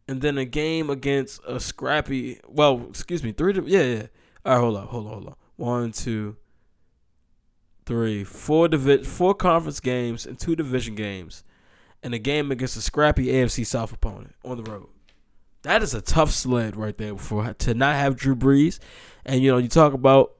and 0.08 0.22
then 0.22 0.38
a 0.38 0.46
game 0.46 0.90
against 0.90 1.42
a 1.48 1.60
scrappy. 1.60 2.40
Well, 2.48 2.86
excuse 2.90 3.24
me, 3.24 3.32
three. 3.32 3.54
Yeah, 3.66 3.82
yeah. 3.82 4.08
All 4.46 4.54
right, 4.54 4.60
hold 4.60 4.78
on, 4.78 4.88
hold 4.88 5.06
on, 5.08 5.14
hold 5.14 5.28
on. 5.28 5.36
One, 5.56 5.92
two, 5.92 6.38
three, 7.86 8.24
four 8.24 8.68
divi- 8.68 9.04
four 9.04 9.34
conference 9.34 9.80
games 9.80 10.26
and 10.26 10.40
two 10.40 10.56
division 10.56 10.96
games, 10.96 11.44
and 12.02 12.14
a 12.14 12.20
game 12.20 12.52
against 12.52 12.78
a 12.78 12.82
scrappy 12.82 13.28
AFC 13.28 13.66
South 13.66 13.94
opponent 13.94 14.36
on 14.44 14.62
the 14.62 14.70
road. 14.70 14.88
That 15.64 15.82
is 15.82 15.94
a 15.94 16.02
tough 16.02 16.32
sled 16.32 16.76
right 16.76 16.98
there 16.98 17.16
for 17.16 17.54
to 17.54 17.74
not 17.74 17.96
have 17.96 18.18
Drew 18.18 18.36
Brees, 18.36 18.80
and 19.26 19.42
you 19.42 19.52
know 19.52 19.58
you 19.58 19.70
talk 19.70 19.94
about 19.94 20.34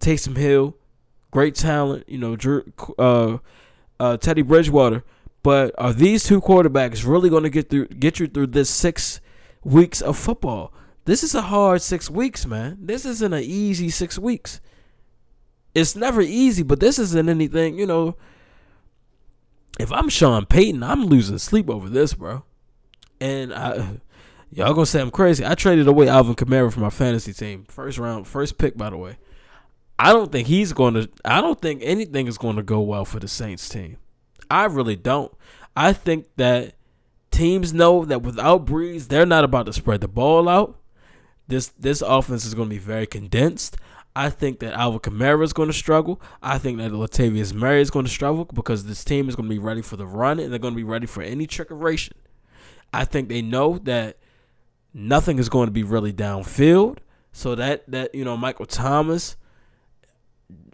Taysom 0.00 0.36
Hill, 0.36 0.76
great 1.34 1.56
talent. 1.56 2.08
You 2.08 2.16
know 2.16 2.36
Drew, 2.36 2.64
uh, 2.98 3.38
uh, 4.00 4.16
Teddy 4.16 4.42
Bridgewater, 4.42 5.04
but 5.42 5.74
are 5.76 5.92
these 5.92 6.24
two 6.24 6.40
quarterbacks 6.40 7.06
really 7.06 7.28
going 7.28 7.42
to 7.42 7.50
get 7.50 7.68
through 7.68 7.88
get 7.88 8.18
you 8.18 8.28
through 8.28 8.46
this 8.46 8.70
six 8.70 9.20
weeks 9.62 10.00
of 10.00 10.16
football? 10.16 10.72
This 11.04 11.22
is 11.22 11.34
a 11.34 11.42
hard 11.42 11.82
six 11.82 12.08
weeks, 12.08 12.46
man. 12.46 12.78
This 12.80 13.04
isn't 13.04 13.34
an 13.34 13.42
easy 13.42 13.90
six 13.90 14.18
weeks. 14.18 14.60
It's 15.74 15.96
never 15.96 16.22
easy, 16.22 16.62
but 16.62 16.80
this 16.80 16.98
isn't 16.98 17.28
anything, 17.28 17.78
you 17.78 17.84
know. 17.84 18.16
If 19.78 19.92
I'm 19.92 20.08
Sean 20.08 20.46
Payton, 20.46 20.84
I'm 20.84 21.06
losing 21.06 21.36
sleep 21.38 21.68
over 21.68 21.88
this, 21.88 22.14
bro. 22.14 22.44
And 23.20 23.52
I 23.52 23.98
y'all 24.52 24.72
gonna 24.72 24.86
say 24.86 25.00
I'm 25.00 25.10
crazy. 25.10 25.44
I 25.44 25.56
traded 25.56 25.88
away 25.88 26.08
Alvin 26.08 26.36
Kamara 26.36 26.72
for 26.72 26.78
my 26.78 26.90
fantasy 26.90 27.32
team. 27.32 27.64
First 27.68 27.98
round, 27.98 28.28
first 28.28 28.56
pick, 28.56 28.76
by 28.76 28.90
the 28.90 28.96
way. 28.96 29.18
I 29.98 30.12
don't 30.12 30.32
think 30.32 30.48
he's 30.48 30.72
going 30.72 30.94
to. 30.94 31.08
I 31.24 31.40
don't 31.40 31.60
think 31.60 31.80
anything 31.84 32.26
is 32.26 32.38
going 32.38 32.56
to 32.56 32.62
go 32.62 32.80
well 32.80 33.04
for 33.04 33.20
the 33.20 33.28
Saints 33.28 33.68
team. 33.68 33.98
I 34.50 34.64
really 34.64 34.96
don't. 34.96 35.32
I 35.76 35.92
think 35.92 36.26
that 36.36 36.74
teams 37.30 37.72
know 37.72 38.04
that 38.04 38.22
without 38.22 38.66
Brees, 38.66 39.08
they're 39.08 39.26
not 39.26 39.44
about 39.44 39.66
to 39.66 39.72
spread 39.72 40.00
the 40.00 40.08
ball 40.08 40.48
out. 40.48 40.78
This 41.46 41.68
this 41.78 42.02
offense 42.02 42.44
is 42.44 42.54
going 42.54 42.68
to 42.68 42.74
be 42.74 42.78
very 42.78 43.06
condensed. 43.06 43.76
I 44.16 44.30
think 44.30 44.60
that 44.60 44.74
Alvin 44.74 45.00
Kamara 45.00 45.42
is 45.42 45.52
going 45.52 45.68
to 45.68 45.72
struggle. 45.72 46.22
I 46.40 46.58
think 46.58 46.78
that 46.78 46.92
Latavius 46.92 47.52
Murray 47.52 47.80
is 47.80 47.90
going 47.90 48.04
to 48.04 48.10
struggle 48.10 48.44
because 48.44 48.84
this 48.84 49.02
team 49.02 49.28
is 49.28 49.34
going 49.34 49.48
to 49.48 49.54
be 49.54 49.58
ready 49.58 49.82
for 49.82 49.96
the 49.96 50.06
run 50.06 50.38
and 50.38 50.52
they're 50.52 50.60
going 50.60 50.74
to 50.74 50.76
be 50.76 50.84
ready 50.84 51.06
for 51.06 51.22
any 51.22 51.48
trickeration. 51.48 52.12
I 52.92 53.04
think 53.04 53.28
they 53.28 53.42
know 53.42 53.78
that 53.78 54.18
nothing 54.92 55.40
is 55.40 55.48
going 55.48 55.66
to 55.66 55.72
be 55.72 55.82
really 55.82 56.12
downfield. 56.12 56.98
So 57.32 57.56
that 57.56 57.90
that 57.90 58.14
you 58.14 58.24
know 58.24 58.36
Michael 58.36 58.66
Thomas, 58.66 59.36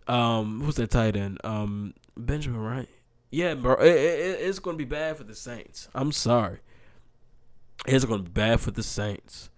um, 0.06 0.62
who's 0.62 0.76
that 0.76 0.90
tight 0.90 1.16
end? 1.16 1.38
Um, 1.44 1.94
Benjamin 2.16 2.60
Wright. 2.60 2.88
Yeah, 3.30 3.54
bro, 3.54 3.74
it, 3.74 3.94
it, 3.94 4.40
it's 4.40 4.58
going 4.58 4.76
to 4.76 4.84
be 4.84 4.88
bad 4.88 5.16
for 5.16 5.24
the 5.24 5.34
Saints. 5.34 5.88
I'm 5.94 6.12
sorry. 6.12 6.58
It's 7.86 8.04
going 8.04 8.24
to 8.24 8.24
be 8.24 8.32
bad 8.32 8.60
for 8.60 8.72
the 8.72 8.82
Saints. 8.82 9.50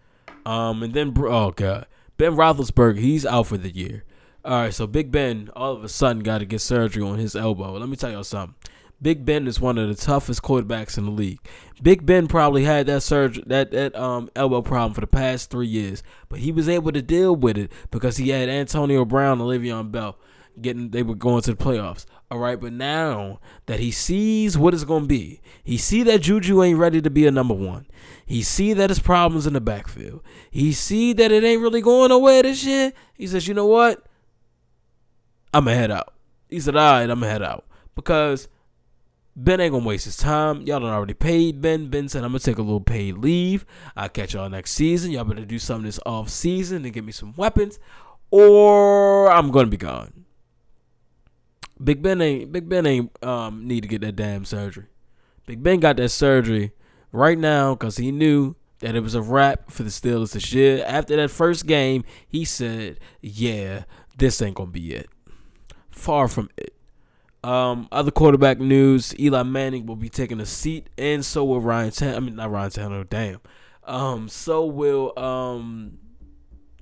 Um, 0.44 0.82
and 0.82 0.92
then 0.92 1.14
oh 1.18 1.52
god, 1.52 1.86
Ben 2.16 2.32
Roethlisberger, 2.32 2.98
he's 2.98 3.24
out 3.24 3.46
for 3.46 3.56
the 3.56 3.70
year. 3.70 4.04
All 4.44 4.62
right, 4.62 4.74
so 4.74 4.86
Big 4.86 5.10
Ben 5.10 5.50
all 5.54 5.72
of 5.72 5.84
a 5.84 5.88
sudden 5.88 6.22
got 6.22 6.38
to 6.38 6.44
get 6.44 6.60
surgery 6.60 7.02
on 7.02 7.18
his 7.18 7.36
elbow. 7.36 7.78
Let 7.78 7.88
me 7.88 7.96
tell 7.96 8.10
y'all 8.10 8.24
something. 8.24 8.56
Big 9.00 9.24
Ben 9.24 9.48
is 9.48 9.60
one 9.60 9.78
of 9.78 9.88
the 9.88 9.96
toughest 9.96 10.42
quarterbacks 10.42 10.96
in 10.96 11.04
the 11.04 11.10
league. 11.10 11.40
Big 11.82 12.06
Ben 12.06 12.28
probably 12.28 12.64
had 12.64 12.86
that 12.86 13.02
surgery, 13.02 13.42
that 13.46 13.72
that 13.72 13.96
um 13.96 14.30
elbow 14.36 14.62
problem 14.62 14.94
for 14.94 15.00
the 15.00 15.06
past 15.06 15.50
three 15.50 15.66
years, 15.66 16.02
but 16.28 16.40
he 16.40 16.52
was 16.52 16.68
able 16.68 16.92
to 16.92 17.02
deal 17.02 17.34
with 17.34 17.56
it 17.56 17.72
because 17.90 18.16
he 18.16 18.28
had 18.28 18.48
Antonio 18.48 19.04
Brown, 19.04 19.40
and 19.40 19.50
Le'Veon 19.50 19.90
Bell, 19.90 20.18
getting 20.60 20.90
they 20.90 21.02
were 21.02 21.14
going 21.14 21.42
to 21.42 21.54
the 21.54 21.56
playoffs. 21.56 22.04
All 22.30 22.38
right, 22.38 22.60
but 22.60 22.72
now 22.72 23.40
that 23.66 23.80
he 23.80 23.90
sees 23.90 24.56
what 24.56 24.74
it's 24.74 24.84
gonna 24.84 25.06
be, 25.06 25.40
he 25.62 25.76
see 25.76 26.02
that 26.04 26.22
Juju 26.22 26.62
ain't 26.62 26.78
ready 26.78 27.02
to 27.02 27.10
be 27.10 27.26
a 27.26 27.30
number 27.30 27.54
one. 27.54 27.86
He 28.24 28.42
see 28.42 28.72
that 28.72 28.90
his 28.90 29.00
problems 29.00 29.46
in 29.46 29.52
the 29.52 29.60
backfield. 29.60 30.22
He 30.50 30.72
see 30.72 31.12
that 31.12 31.30
it 31.30 31.44
ain't 31.44 31.60
really 31.60 31.82
going 31.82 32.08
nowhere 32.08 32.42
this 32.42 32.64
year. 32.64 32.92
He 33.14 33.26
says, 33.26 33.46
you 33.46 33.54
know 33.54 33.66
what? 33.66 34.06
I'ma 35.52 35.72
head 35.72 35.90
out. 35.90 36.14
He 36.48 36.60
said, 36.60 36.76
all 36.76 36.92
right, 36.92 37.10
I'ma 37.10 37.26
head 37.26 37.42
out 37.42 37.66
because 37.94 38.48
Ben 39.34 39.60
ain't 39.60 39.72
gonna 39.72 39.84
waste 39.84 40.04
his 40.04 40.16
time. 40.16 40.62
Y'all 40.62 40.80
done 40.80 40.90
already 40.90 41.14
paid 41.14 41.60
Ben. 41.60 41.88
Ben 41.88 42.08
said, 42.08 42.24
I'm 42.24 42.30
gonna 42.30 42.38
take 42.40 42.58
a 42.58 42.62
little 42.62 42.80
paid 42.80 43.18
leave. 43.18 43.64
I'll 43.96 44.08
catch 44.08 44.34
y'all 44.34 44.48
next 44.48 44.72
season. 44.72 45.10
Y'all 45.10 45.24
better 45.24 45.44
do 45.44 45.58
something 45.58 45.86
this 45.86 46.00
off 46.04 46.28
season 46.28 46.84
and 46.84 46.92
give 46.92 47.04
me 47.04 47.12
some 47.12 47.34
weapons, 47.36 47.78
or 48.30 49.30
I'm 49.30 49.50
gonna 49.50 49.68
be 49.68 49.76
gone. 49.76 50.21
Big 51.82 52.02
Ben 52.02 52.20
ain't 52.20 52.52
Big 52.52 52.68
Ben 52.68 52.86
ain't 52.86 53.24
um 53.24 53.66
need 53.66 53.82
to 53.82 53.88
get 53.88 54.00
that 54.02 54.16
damn 54.16 54.44
surgery. 54.44 54.86
Big 55.46 55.62
Ben 55.62 55.80
got 55.80 55.96
that 55.96 56.10
surgery 56.10 56.72
right 57.10 57.38
now 57.38 57.74
because 57.74 57.96
he 57.96 58.12
knew 58.12 58.54
that 58.80 58.94
it 58.94 59.00
was 59.00 59.14
a 59.14 59.22
wrap 59.22 59.70
for 59.70 59.82
the 59.82 59.90
Steelers 59.90 60.32
this 60.32 60.52
year. 60.52 60.84
After 60.86 61.16
that 61.16 61.30
first 61.30 61.66
game, 61.66 62.04
he 62.26 62.44
said, 62.44 62.98
"Yeah, 63.20 63.84
this 64.16 64.40
ain't 64.42 64.56
gonna 64.56 64.70
be 64.70 64.94
it." 64.94 65.08
Far 65.90 66.28
from 66.28 66.50
it. 66.56 66.74
Um, 67.44 67.88
other 67.90 68.10
quarterback 68.10 68.60
news: 68.60 69.18
Eli 69.18 69.42
Manning 69.42 69.86
will 69.86 69.96
be 69.96 70.08
taking 70.08 70.40
a 70.40 70.46
seat, 70.46 70.88
and 70.96 71.24
so 71.24 71.44
will 71.44 71.60
Ryan. 71.60 71.90
Tan- 71.90 72.14
I 72.14 72.20
mean, 72.20 72.36
not 72.36 72.50
Ryan 72.50 72.70
Tannehill. 72.70 73.08
Damn. 73.08 73.40
Um, 73.84 74.28
so 74.28 74.64
will 74.64 75.18
um 75.18 75.98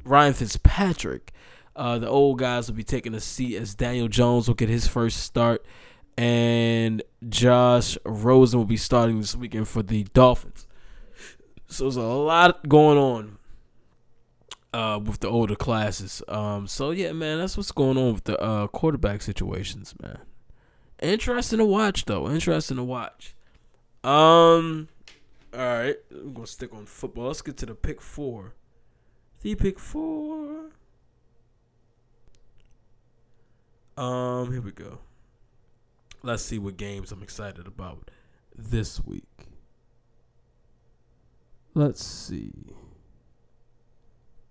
Ryan 0.05 0.35
Fitzpatrick. 0.35 1.33
Uh, 1.77 1.99
the 1.99 2.09
old 2.09 2.39
guys 2.39 2.69
will 2.69 2.77
be 2.77 2.83
taking 2.85 3.15
a 3.15 3.21
seat 3.21 3.57
as 3.57 3.75
Daniel 3.75 4.09
Jones 4.09 4.49
will 4.49 4.55
get 4.55 4.69
his 4.69 4.87
first 4.87 5.23
start, 5.23 5.65
and 6.19 7.03
Josh 7.29 7.97
Rosen 8.05 8.59
will 8.59 8.67
be 8.67 8.77
starting 8.77 9.21
this 9.21 9.37
weekend 9.37 9.69
for 9.69 9.83
the 9.83 10.05
Dolphins. 10.13 10.67
So 11.67 11.85
there's 11.85 11.97
a 11.97 12.03
lot 12.03 12.69
going 12.69 12.99
on 12.99 13.39
uh, 14.73 14.99
with 14.99 15.21
the 15.21 15.29
older 15.29 15.55
classes. 15.55 16.23
Um, 16.29 16.67
so 16.67 16.91
yeah, 16.91 17.13
man, 17.13 17.39
that's 17.39 17.57
what's 17.57 17.73
going 17.73 17.97
on 17.97 18.15
with 18.15 18.25
the 18.25 18.41
uh, 18.41 18.67
quarterback 18.67 19.23
situations, 19.23 19.95
man. 20.03 20.19
Interesting 21.01 21.59
to 21.59 21.65
watch, 21.65 22.05
though. 22.05 22.29
Interesting 22.29 22.77
to 22.77 22.85
watch. 22.85 23.35
Um, 24.05 24.89
all 25.55 25.61
right, 25.61 25.97
we're 26.11 26.31
gonna 26.31 26.47
stick 26.47 26.73
on 26.75 26.87
football. 26.87 27.29
Let's 27.29 27.43
get 27.43 27.57
to 27.59 27.67
the 27.67 27.75
pick 27.75 28.01
four. 28.01 28.55
The 29.43 29.55
pick 29.55 29.79
four. 29.79 30.71
Um, 34.01 34.51
here 34.51 34.63
we 34.63 34.73
go. 34.73 34.99
Let's 36.23 36.43
see 36.43 36.59
what 36.59 36.79
games 36.79 37.13
I'm 37.13 37.23
excited 37.23 37.67
about 37.67 38.11
this 38.57 39.05
week. 39.05 39.29
Let's 41.75 42.03
see. 42.03 42.51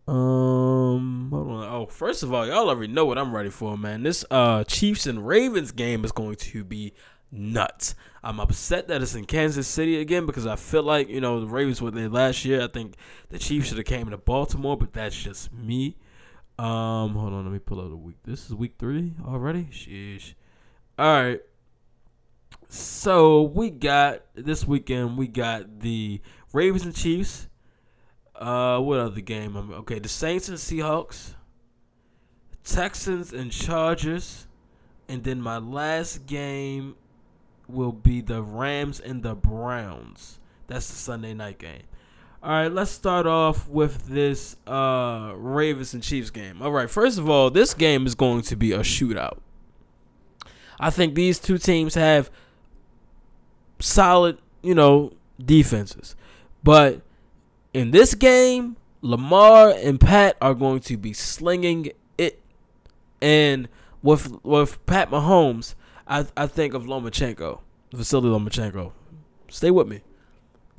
Um, 0.07 1.29
hold 1.31 1.47
on. 1.49 1.73
Oh, 1.73 1.87
first 1.87 2.21
of 2.21 2.31
all, 2.31 2.45
y'all 2.45 2.69
already 2.69 2.93
know 2.93 3.07
what 3.07 3.17
I'm 3.17 3.35
ready 3.35 3.49
for, 3.49 3.75
man. 3.75 4.03
This 4.03 4.23
uh 4.29 4.65
Chiefs 4.65 5.07
and 5.07 5.27
Ravens 5.27 5.71
game 5.71 6.05
is 6.05 6.11
going 6.11 6.35
to 6.35 6.63
be 6.63 6.93
nuts. 7.31 7.95
I'm 8.23 8.39
upset 8.39 8.87
that 8.89 9.01
it's 9.01 9.15
in 9.15 9.25
Kansas 9.25 9.67
City 9.67 9.99
again 9.99 10.27
because 10.27 10.45
I 10.45 10.57
feel 10.57 10.83
like 10.83 11.09
you 11.09 11.21
know 11.21 11.39
the 11.39 11.47
Ravens 11.47 11.81
were 11.81 11.89
there 11.89 12.07
last 12.07 12.45
year. 12.45 12.61
I 12.61 12.67
think 12.67 12.93
the 13.29 13.39
Chiefs 13.39 13.69
should 13.69 13.77
have 13.77 13.87
came 13.87 14.11
to 14.11 14.17
Baltimore, 14.17 14.77
but 14.77 14.93
that's 14.93 15.19
just 15.19 15.51
me. 15.51 15.97
Um, 16.59 17.15
hold 17.15 17.31
on, 17.31 17.45
let 17.45 17.53
me 17.53 17.59
pull 17.59 17.79
out 17.79 17.89
the 17.89 17.95
week. 17.95 18.17
This 18.25 18.47
is 18.47 18.53
week 18.53 18.73
three 18.77 19.13
already. 19.25 19.69
Sheesh. 19.71 20.33
All 20.97 21.23
right. 21.23 21.41
So 22.67 23.43
we 23.43 23.69
got 23.69 24.23
this 24.35 24.67
weekend. 24.67 25.17
We 25.17 25.27
got 25.27 25.79
the 25.79 26.19
Ravens 26.51 26.83
and 26.83 26.93
Chiefs. 26.93 27.47
Uh, 28.35 28.79
what 28.81 28.99
other 28.99 29.21
game? 29.21 29.55
Okay, 29.55 29.99
the 29.99 30.09
Saints 30.09 30.49
and 30.49 30.57
Seahawks, 30.57 31.33
Texans 32.65 33.31
and 33.31 33.53
Chargers, 33.53 34.45
and 35.07 35.23
then 35.23 35.41
my 35.41 35.59
last 35.59 36.25
game 36.25 36.95
will 37.69 37.93
be 37.93 38.19
the 38.19 38.43
Rams 38.43 38.99
and 38.99 39.23
the 39.23 39.33
Browns. 39.33 40.39
That's 40.67 40.89
the 40.89 40.95
Sunday 40.95 41.33
night 41.33 41.57
game. 41.57 41.83
All 42.41 42.51
right, 42.51 42.71
let's 42.71 42.91
start 42.91 43.27
off 43.27 43.67
with 43.67 44.07
this 44.07 44.55
uh, 44.65 45.33
Ravens 45.35 45.93
and 45.93 46.01
Chiefs 46.01 46.29
game. 46.29 46.61
All 46.61 46.71
right, 46.71 46.89
first 46.89 47.17
of 47.17 47.29
all, 47.29 47.49
this 47.49 47.73
game 47.73 48.07
is 48.07 48.15
going 48.15 48.43
to 48.43 48.55
be 48.55 48.71
a 48.71 48.79
shootout. 48.79 49.39
I 50.79 50.89
think 50.89 51.15
these 51.15 51.37
two 51.37 51.57
teams 51.57 51.95
have 51.95 52.31
solid, 53.79 54.37
you 54.61 54.73
know, 54.73 55.11
defenses. 55.43 56.15
But 56.63 57.01
in 57.73 57.91
this 57.91 58.15
game, 58.15 58.77
Lamar 59.01 59.73
and 59.75 59.99
Pat 59.99 60.37
are 60.41 60.53
going 60.53 60.79
to 60.81 60.95
be 60.95 61.11
slinging 61.11 61.91
it. 62.17 62.41
And 63.21 63.67
with 64.01 64.43
with 64.45 64.85
Pat 64.85 65.11
Mahomes, 65.11 65.75
I 66.07 66.25
I 66.37 66.47
think 66.47 66.73
of 66.73 66.85
Lomachenko, 66.85 67.59
Vasily 67.91 68.29
Lomachenko. 68.29 68.93
Stay 69.49 69.71
with 69.71 69.89
me. 69.89 70.01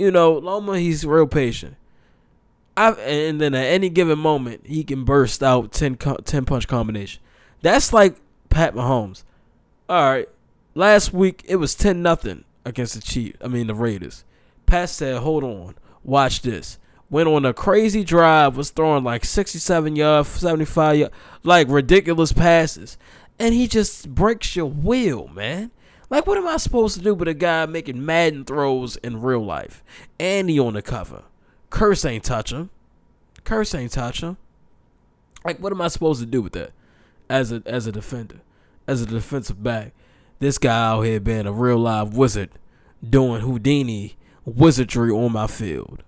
You 0.01 0.11
know, 0.11 0.33
Loma, 0.33 0.79
he's 0.79 1.05
real 1.05 1.27
patient. 1.27 1.77
I 2.75 2.93
and 2.93 3.39
then 3.39 3.55
at 3.55 3.67
any 3.67 3.91
given 3.91 4.19
moment, 4.19 4.67
he 4.67 4.83
can 4.83 5.05
burst 5.05 5.43
out 5.43 5.73
10, 5.73 5.97
10 5.97 6.47
punch 6.47 6.67
combination. 6.67 7.21
That's 7.61 7.93
like 7.93 8.17
Pat 8.49 8.75
Mahomes. 8.75 9.25
All 9.91 10.11
right, 10.11 10.27
last 10.75 11.13
week 11.13 11.45
it 11.47 11.57
was 11.57 11.75
ten 11.75 12.01
nothing 12.01 12.45
against 12.65 12.95
the 12.95 13.03
Chiefs. 13.03 13.37
I 13.45 13.49
mean 13.49 13.67
the 13.67 13.75
Raiders. 13.75 14.25
Pat 14.65 14.89
said, 14.89 15.19
"Hold 15.19 15.45
on, 15.45 15.75
watch 16.03 16.41
this." 16.41 16.79
Went 17.11 17.29
on 17.29 17.45
a 17.45 17.53
crazy 17.53 18.03
drive, 18.03 18.57
was 18.57 18.71
throwing 18.71 19.05
like 19.05 19.27
67 19.27 19.97
yards, 19.97 20.29
75 20.31 20.97
yards, 20.97 21.15
like 21.43 21.69
ridiculous 21.69 22.33
passes, 22.33 22.97
and 23.39 23.53
he 23.53 23.69
just 23.69 24.15
breaks 24.15 24.57
your 24.57 24.65
will, 24.65 25.29
man. 25.29 25.73
Like, 26.11 26.27
what 26.27 26.37
am 26.37 26.49
I 26.49 26.57
supposed 26.57 26.97
to 26.97 27.03
do 27.03 27.15
with 27.15 27.29
a 27.29 27.35
guy 27.35 27.67
making 27.67 28.05
Madden 28.05 28.45
throws 28.45 28.97
in 28.97 29.23
real 29.23 29.45
life? 29.45 29.85
And 30.19 30.51
he 30.51 30.59
on 30.59 30.75
the 30.75 30.83
cover. 30.83 31.23
Curse 31.71 32.05
ain't 32.05 32.25
touch 32.25 32.53
him. 32.53 32.71
Curse 33.45 33.75
ain't 33.77 33.93
touch 33.93 34.21
him. 34.21 34.37
Like, 35.45 35.61
what 35.61 35.73
am 35.73 35.81
I 35.81 35.89
supposed 35.89 36.21
to 36.21 36.27
do 36.27 36.43
with 36.43 36.53
that 36.53 36.73
as 37.29 37.53
a 37.53 37.63
as 37.65 37.87
a 37.87 37.93
defender, 37.93 38.41
as 38.87 39.01
a 39.01 39.07
defensive 39.07 39.63
back? 39.63 39.93
This 40.41 40.59
guy 40.59 40.89
out 40.89 41.03
here 41.03 41.21
being 41.21 41.47
a 41.47 41.53
real 41.53 41.79
live 41.79 42.15
wizard, 42.15 42.51
doing 43.09 43.41
Houdini 43.43 44.17
wizardry 44.45 45.11
on 45.11 45.33
my 45.33 45.47
field. 45.47 46.03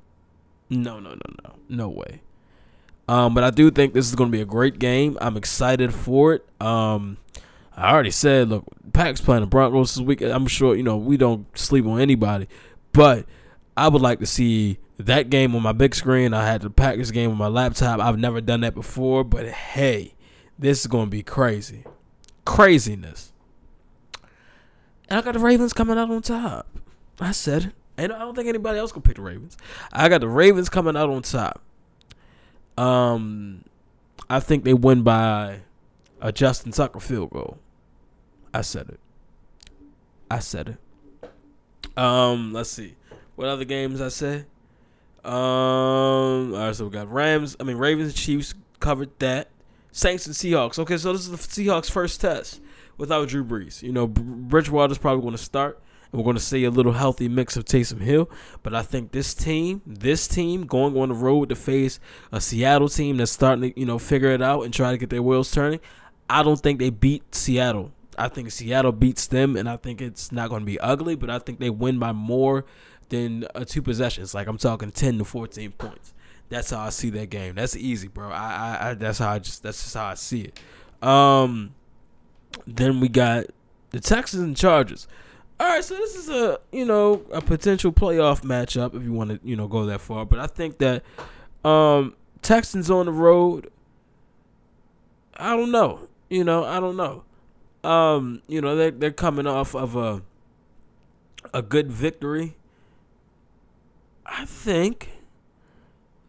No, 0.69 0.99
no, 0.99 1.11
no, 1.11 1.35
no, 1.45 1.55
no 1.69 1.89
way. 1.89 2.23
Um, 3.09 3.35
but 3.35 3.45
I 3.45 3.51
do 3.51 3.71
think 3.71 3.95
this 3.95 4.09
is 4.09 4.15
going 4.15 4.31
to 4.31 4.37
be 4.37 4.43
a 4.43 4.47
great 4.47 4.79
game. 4.79 5.19
I'm 5.21 5.37
excited 5.37 5.95
for 5.95 6.35
it. 6.35 6.47
Um, 6.61 7.19
I 7.77 7.93
already 7.93 8.11
said, 8.11 8.49
look, 8.51 8.65
Pack's 8.93 9.21
playing 9.21 9.41
the 9.41 9.47
Broncos 9.47 9.95
this 9.95 10.05
week. 10.05 10.21
I'm 10.21 10.47
sure 10.47 10.75
you 10.75 10.83
know 10.83 10.97
we 10.97 11.17
don't 11.17 11.47
sleep 11.57 11.87
on 11.87 12.01
anybody, 12.01 12.49
but 12.93 13.27
I 13.77 13.89
would 13.89 14.03
like 14.03 14.21
to 14.21 14.27
see 14.27 14.79
that 14.99 15.31
game 15.31 15.55
on 15.57 15.63
my 15.63 15.73
big 15.73 15.95
screen. 15.95 16.35
I 16.35 16.47
had 16.47 16.63
the 16.63 16.71
Packers 16.71 17.11
game 17.11 17.31
on 17.31 17.39
my 17.39 17.49
laptop. 17.49 18.01
I've 18.01 18.19
never 18.19 18.41
done 18.41 18.61
that 18.61 18.75
before, 18.75 19.25
but 19.25 19.47
hey, 19.49 20.15
this 20.59 20.81
is 20.81 20.87
going 20.87 21.07
to 21.07 21.11
be 21.11 21.23
crazy, 21.23 21.85
craziness. 22.45 23.33
And 25.09 25.19
I 25.19 25.23
got 25.23 25.33
the 25.33 25.41
Ravens 25.41 25.73
coming 25.73 25.99
out 25.99 26.11
on 26.11 26.23
top. 26.23 26.67
I 27.21 27.33
said. 27.33 27.73
And 27.97 28.13
I 28.13 28.21
don't 28.21 28.35
think 28.35 28.49
anybody 28.49 28.79
else 28.79 28.91
could 28.91 29.05
pick 29.05 29.17
the 29.17 29.23
Ravens. 29.23 29.57
I 29.93 30.09
got 30.09 30.23
the 30.23 30.29
Ravens 30.29 30.69
coming 30.71 30.97
out 30.97 31.11
on 31.11 31.23
top. 31.23 31.61
Um, 32.79 33.65
I 34.31 34.41
think 34.41 34.65
they 34.65 34.73
win 34.73 35.03
by 35.03 35.61
a 36.23 36.33
Justin 36.33 36.73
Tucker 36.73 37.01
field 37.01 37.31
goal. 37.31 37.59
I 38.55 38.63
said 38.63 38.89
it. 38.89 39.01
I 40.31 40.39
said 40.39 40.79
it. 40.79 41.99
Um, 41.99 42.53
let's 42.53 42.71
see. 42.71 42.95
What 43.35 43.49
other 43.49 43.65
games 43.65 44.01
I 44.01 44.09
said? 44.09 44.47
Um, 45.25 46.55
all 46.55 46.59
right, 46.59 46.75
so 46.75 46.85
we 46.85 46.91
got 46.91 47.13
Rams. 47.13 47.57
I 47.61 47.65
mean 47.65 47.77
Ravens, 47.77 48.15
Chiefs 48.15 48.55
covered 48.81 49.11
that. 49.19 49.49
Saints 49.91 50.27
and 50.27 50.35
Seahawks. 50.35 50.79
Okay, 50.79 50.97
so 50.97 51.13
this 51.13 51.29
is 51.29 51.31
the 51.31 51.37
Seahawks' 51.37 51.91
first 51.91 52.21
test 52.21 52.63
without 52.97 53.29
Drew 53.29 53.45
Brees. 53.45 53.83
You 53.83 53.93
know, 53.93 54.07
Bridgewater's 54.07 54.97
probably 54.99 55.23
going 55.23 55.37
to 55.37 55.43
start. 55.43 55.83
And 56.11 56.19
we're 56.19 56.25
going 56.25 56.37
to 56.37 56.43
see 56.43 56.65
a 56.65 56.71
little 56.71 56.93
healthy 56.93 57.29
mix 57.29 57.57
of 57.57 57.65
Taysom 57.65 58.01
Hill, 58.01 58.31
but 58.63 58.75
I 58.75 58.83
think 58.83 59.13
this 59.13 59.33
team, 59.33 59.81
this 59.87 60.29
team 60.29 60.67
going 60.67 60.95
on 60.97 61.09
the 61.09 61.15
road 61.15 61.49
to 61.49 61.57
face 61.57 61.99
a 62.31 62.39
Seattle 62.39 62.91
team 62.91 63.17
that's 63.17 63.33
starting 63.33 63.73
to, 63.73 63.81
you 63.81 63.87
know, 63.87 63.99
figure 63.99 64.29
it 64.29 64.43
out 64.43 64.63
and 64.63 64.75
try 64.75 64.91
to 64.91 64.99
get 64.99 65.09
their 65.09 65.23
wheels 65.23 65.51
turning. 65.51 65.81
I 66.33 66.43
don't 66.43 66.59
think 66.59 66.79
they 66.79 66.89
beat 66.89 67.35
Seattle. 67.35 67.93
I 68.17 68.29
think 68.29 68.51
Seattle 68.51 68.93
beats 68.93 69.27
them, 69.27 69.55
and 69.55 69.69
I 69.69 69.77
think 69.77 70.01
it's 70.01 70.33
not 70.33 70.49
going 70.49 70.63
to 70.63 70.67
be 70.67 70.81
ugly, 70.81 71.15
but 71.15 71.29
I 71.29 71.39
think 71.39 71.61
they 71.61 71.69
win 71.69 71.99
by 71.99 72.13
more 72.13 72.65
than 73.11 73.45
uh, 73.55 73.67
two 73.67 73.83
possessions. 73.83 74.35
Like 74.35 74.47
I'm 74.47 74.57
talking 74.57 74.91
10 74.91 75.19
to 75.19 75.25
14 75.25 75.73
points. 75.73 76.15
That's 76.49 76.71
how 76.71 76.81
I 76.81 76.89
see 76.89 77.11
that 77.11 77.29
game. 77.29 77.55
That's 77.57 77.77
easy, 77.77 78.09
bro. 78.09 78.31
I, 78.31 78.79
I, 78.81 78.89
I 78.91 78.95
that's 78.95 79.19
how 79.19 79.31
I 79.31 79.41
just 79.41 79.63
that's 79.63 79.83
just 79.83 79.95
how 79.95 80.07
I 80.07 80.15
see 80.15 80.43
it. 80.43 81.07
Um, 81.07 81.75
then 82.67 83.01
we 83.01 83.09
got 83.09 83.47
the 83.91 84.01
Texans 84.01 84.43
and 84.43 84.57
Chargers. 84.57 85.07
All 85.61 85.69
right, 85.69 85.85
so 85.85 85.95
this 85.97 86.17
is 86.17 86.31
a 86.31 86.61
you 86.73 86.87
know 86.87 87.27
a 87.31 87.43
potential 87.43 87.93
playoff 87.93 88.41
matchup 88.41 88.95
if 88.95 89.03
you 89.03 89.13
want 89.13 89.31
to 89.31 89.41
you 89.47 89.55
know 89.55 89.69
go 89.69 89.85
that 89.85 90.01
far, 90.01 90.25
but 90.25 90.39
I 90.39 90.47
think 90.47 90.79
that 90.79 91.03
um 91.63 92.15
Texans 92.41 92.91
on 92.91 93.07
the 93.07 93.13
road. 93.13 93.71
I 95.35 95.57
don't 95.57 95.71
know, 95.71 96.09
you 96.33 96.45
know, 96.45 96.65
I 96.65 96.81
don't 96.81 96.97
know. 96.97 97.25
Um, 97.85 98.43
you 98.49 98.61
know 98.61 98.75
they 98.75 98.91
they're 98.91 99.11
coming 99.11 99.47
off 99.47 99.75
of 99.75 99.97
a 99.97 100.23
a 101.53 101.61
good 101.61 101.93
victory. 101.93 102.57
I 104.25 104.47
think 104.47 105.11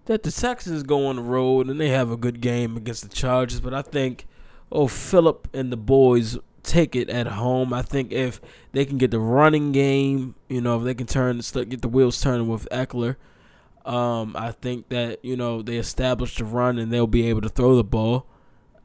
that 0.05 0.23
the 0.23 0.31
Texans 0.31 0.83
go 0.83 1.05
on 1.05 1.15
the 1.15 1.21
road 1.21 1.69
and 1.69 1.79
they 1.79 1.89
have 1.89 2.11
a 2.11 2.17
good 2.17 2.41
game 2.41 2.75
against 2.75 3.03
the 3.03 3.15
Chargers, 3.15 3.61
but 3.61 3.73
I 3.73 3.81
think 3.81 4.27
oh 4.71 4.87
Philip 4.87 5.47
and 5.53 5.71
the 5.71 5.77
boys 5.77 6.37
take 6.63 6.97
it 6.97 7.09
at 7.09 7.27
home. 7.27 7.71
I 7.71 7.81
think 7.81 8.11
if 8.11 8.41
they 8.73 8.83
can 8.83 8.97
get 8.97 9.11
the 9.11 9.19
running 9.19 9.71
game, 9.71 10.35
you 10.49 10.59
know, 10.59 10.77
if 10.79 10.83
they 10.83 10.95
can 10.95 11.07
turn 11.07 11.37
get 11.37 11.81
the 11.81 11.87
wheels 11.87 12.19
turning 12.19 12.49
with 12.49 12.67
Ekeler, 12.71 13.15
um, 13.85 14.35
I 14.37 14.51
think 14.51 14.89
that 14.89 15.23
you 15.23 15.37
know 15.37 15.61
they 15.61 15.77
establish 15.77 16.35
the 16.35 16.43
run 16.43 16.77
and 16.77 16.91
they'll 16.91 17.07
be 17.07 17.29
able 17.29 17.41
to 17.41 17.49
throw 17.49 17.77
the 17.77 17.85
ball. 17.85 18.27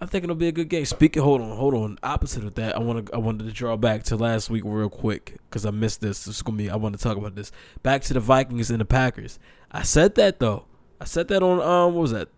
I 0.00 0.06
think 0.06 0.22
it'll 0.22 0.36
be 0.36 0.48
a 0.48 0.52
good 0.52 0.68
game. 0.68 0.84
Speaking, 0.84 1.22
hold 1.22 1.40
on, 1.40 1.56
hold 1.56 1.74
on. 1.74 1.98
Opposite 2.02 2.44
of 2.44 2.54
that, 2.54 2.76
I 2.76 2.78
want 2.78 3.06
to 3.06 3.14
I 3.14 3.18
wanted 3.18 3.46
to 3.46 3.52
draw 3.52 3.76
back 3.76 4.04
to 4.04 4.16
last 4.16 4.48
week 4.48 4.62
real 4.64 4.88
quick 4.88 5.38
because 5.48 5.66
I 5.66 5.70
missed 5.70 6.00
this. 6.00 6.26
It's 6.26 6.42
gonna 6.42 6.56
be 6.56 6.70
I 6.70 6.76
want 6.76 6.96
to 6.96 7.02
talk 7.02 7.16
about 7.16 7.34
this. 7.34 7.50
Back 7.82 8.02
to 8.02 8.14
the 8.14 8.20
Vikings 8.20 8.70
and 8.70 8.80
the 8.80 8.84
Packers. 8.84 9.38
I 9.72 9.82
said 9.82 10.14
that 10.14 10.38
though. 10.38 10.66
I 11.00 11.04
said 11.04 11.28
that 11.28 11.42
on 11.42 11.60
um 11.60 11.94
what 11.94 12.02
was 12.02 12.12
that 12.12 12.28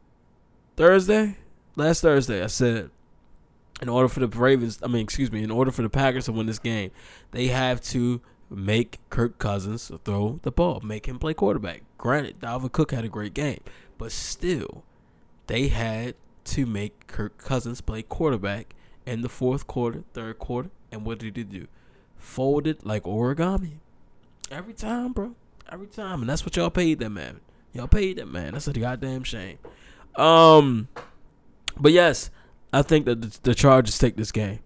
Thursday? 0.77 1.37
Last 1.77 2.01
Thursday, 2.01 2.43
I 2.43 2.47
said 2.47 2.91
in 3.83 3.89
order 3.89 4.09
for 4.09 4.21
the 4.21 4.29
Ravens, 4.29 4.79
I 4.83 4.87
mean, 4.87 5.03
excuse 5.03 5.31
me, 5.31 5.43
in 5.43 5.51
order 5.51 5.71
for 5.71 5.83
the 5.83 5.91
Packers 5.91 6.27
to 6.27 6.33
win 6.33 6.47
this 6.47 6.59
game, 6.59 6.91
they 7.31 7.49
have 7.49 7.81
to 7.83 8.21
make 8.51 8.99
Kirk 9.11 9.39
Cousins 9.39 9.91
throw 10.05 10.41
the 10.43 10.51
ball, 10.51 10.81
make 10.81 11.07
him 11.07 11.19
play 11.19 11.35
quarterback. 11.35 11.83
Granted, 11.99 12.41
Dalvin 12.41 12.73
Cook 12.73 12.93
had 12.93 13.05
a 13.05 13.09
great 13.09 13.35
game, 13.35 13.61
but 13.97 14.13
still, 14.13 14.85
they 15.47 15.69
had 15.69 16.15
to 16.45 16.67
make 16.67 17.07
Kirk 17.07 17.39
Cousins 17.39 17.81
play 17.81 18.03
quarterback 18.03 18.75
in 19.07 19.23
the 19.23 19.29
fourth 19.29 19.67
quarter, 19.67 20.05
third 20.13 20.39
quarter, 20.39 20.71
and 20.93 21.05
what 21.05 21.19
did 21.19 21.37
he 21.37 21.45
do? 21.45 21.67
Folded 22.17 22.85
like 22.85 23.05
origami. 23.05 23.79
Every 24.51 24.75
time, 24.75 25.13
bro. 25.13 25.35
Every 25.71 25.87
time. 25.87 26.21
And 26.21 26.29
that's 26.29 26.45
what 26.45 26.57
y'all 26.57 26.71
paid 26.71 26.99
that 26.99 27.11
man. 27.11 27.41
Y'all 27.73 27.89
paid 27.89 28.19
that 28.19 28.27
man. 28.27 28.53
That's 28.53 28.69
a 28.69 28.73
goddamn 28.73 29.25
shame. 29.25 29.59
Um 30.17 30.89
but 31.79 31.93
yes, 31.93 32.31
I 32.73 32.83
think 32.83 33.07
that 33.07 33.21
the, 33.21 33.39
the 33.43 33.55
Chargers 33.55 33.99
take 33.99 34.17
this 34.17 34.33
game. 34.33 34.61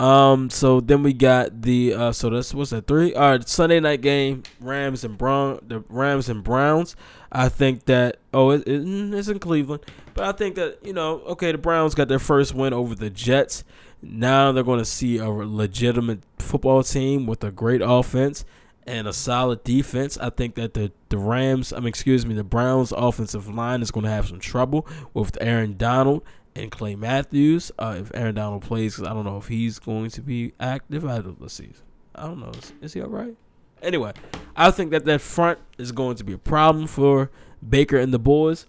Um, 0.00 0.50
so 0.50 0.80
then 0.80 1.04
we 1.04 1.12
got 1.12 1.62
the 1.62 1.94
uh, 1.94 2.12
so 2.12 2.30
that's 2.30 2.52
what's 2.52 2.70
that 2.70 2.88
three? 2.88 3.14
All 3.14 3.30
right, 3.30 3.48
Sunday 3.48 3.78
night 3.78 4.00
game, 4.00 4.42
Rams 4.60 5.04
and 5.04 5.16
Brown, 5.16 5.60
the 5.64 5.84
Rams 5.88 6.28
and 6.28 6.42
Browns. 6.42 6.96
I 7.30 7.48
think 7.48 7.84
that 7.84 8.16
oh, 8.34 8.50
it, 8.50 8.66
it, 8.66 8.84
mm, 8.84 9.14
it's 9.14 9.28
in 9.28 9.38
Cleveland, 9.38 9.84
but 10.14 10.24
I 10.24 10.32
think 10.32 10.54
that 10.56 10.78
you 10.84 10.92
know, 10.92 11.20
okay, 11.20 11.52
the 11.52 11.58
Browns 11.58 11.94
got 11.94 12.08
their 12.08 12.18
first 12.18 12.54
win 12.54 12.72
over 12.72 12.94
the 12.94 13.10
Jets. 13.10 13.64
Now 14.00 14.50
they're 14.52 14.64
going 14.64 14.80
to 14.80 14.84
see 14.84 15.18
a 15.18 15.28
legitimate 15.28 16.20
football 16.38 16.82
team 16.82 17.26
with 17.26 17.44
a 17.44 17.52
great 17.52 17.82
offense 17.84 18.44
and 18.86 19.06
a 19.06 19.12
solid 19.12 19.62
defense. 19.64 20.18
I 20.18 20.30
think 20.30 20.56
that 20.56 20.74
the 20.74 20.92
the 21.08 21.18
Rams, 21.18 21.72
I 21.72 21.78
mean, 21.78 21.88
excuse 21.88 22.26
me, 22.26 22.34
the 22.34 22.44
Browns' 22.44 22.92
offensive 22.92 23.48
line 23.48 23.82
is 23.82 23.90
going 23.90 24.04
to 24.04 24.10
have 24.10 24.28
some 24.28 24.40
trouble 24.40 24.86
with 25.14 25.36
Aaron 25.40 25.76
Donald 25.76 26.22
and 26.54 26.70
Clay 26.70 26.96
Matthews. 26.96 27.72
Uh, 27.78 27.96
if 28.00 28.10
Aaron 28.14 28.34
Donald 28.34 28.62
plays, 28.62 28.96
cause 28.96 29.06
I 29.06 29.12
don't 29.12 29.24
know 29.24 29.36
if 29.36 29.48
he's 29.48 29.78
going 29.78 30.10
to 30.10 30.22
be 30.22 30.52
active. 30.58 31.04
I 31.04 31.20
don't, 31.20 31.40
let's 31.40 31.54
see. 31.54 31.70
I 32.14 32.26
don't 32.26 32.40
know. 32.40 32.50
Is, 32.50 32.72
is 32.80 32.92
he 32.94 33.02
all 33.02 33.08
right? 33.08 33.34
Anyway, 33.82 34.12
I 34.54 34.70
think 34.70 34.90
that 34.92 35.04
that 35.06 35.20
front 35.20 35.58
is 35.78 35.92
going 35.92 36.16
to 36.16 36.24
be 36.24 36.32
a 36.32 36.38
problem 36.38 36.86
for 36.86 37.30
Baker 37.66 37.98
and 37.98 38.12
the 38.12 38.18
boys. 38.18 38.66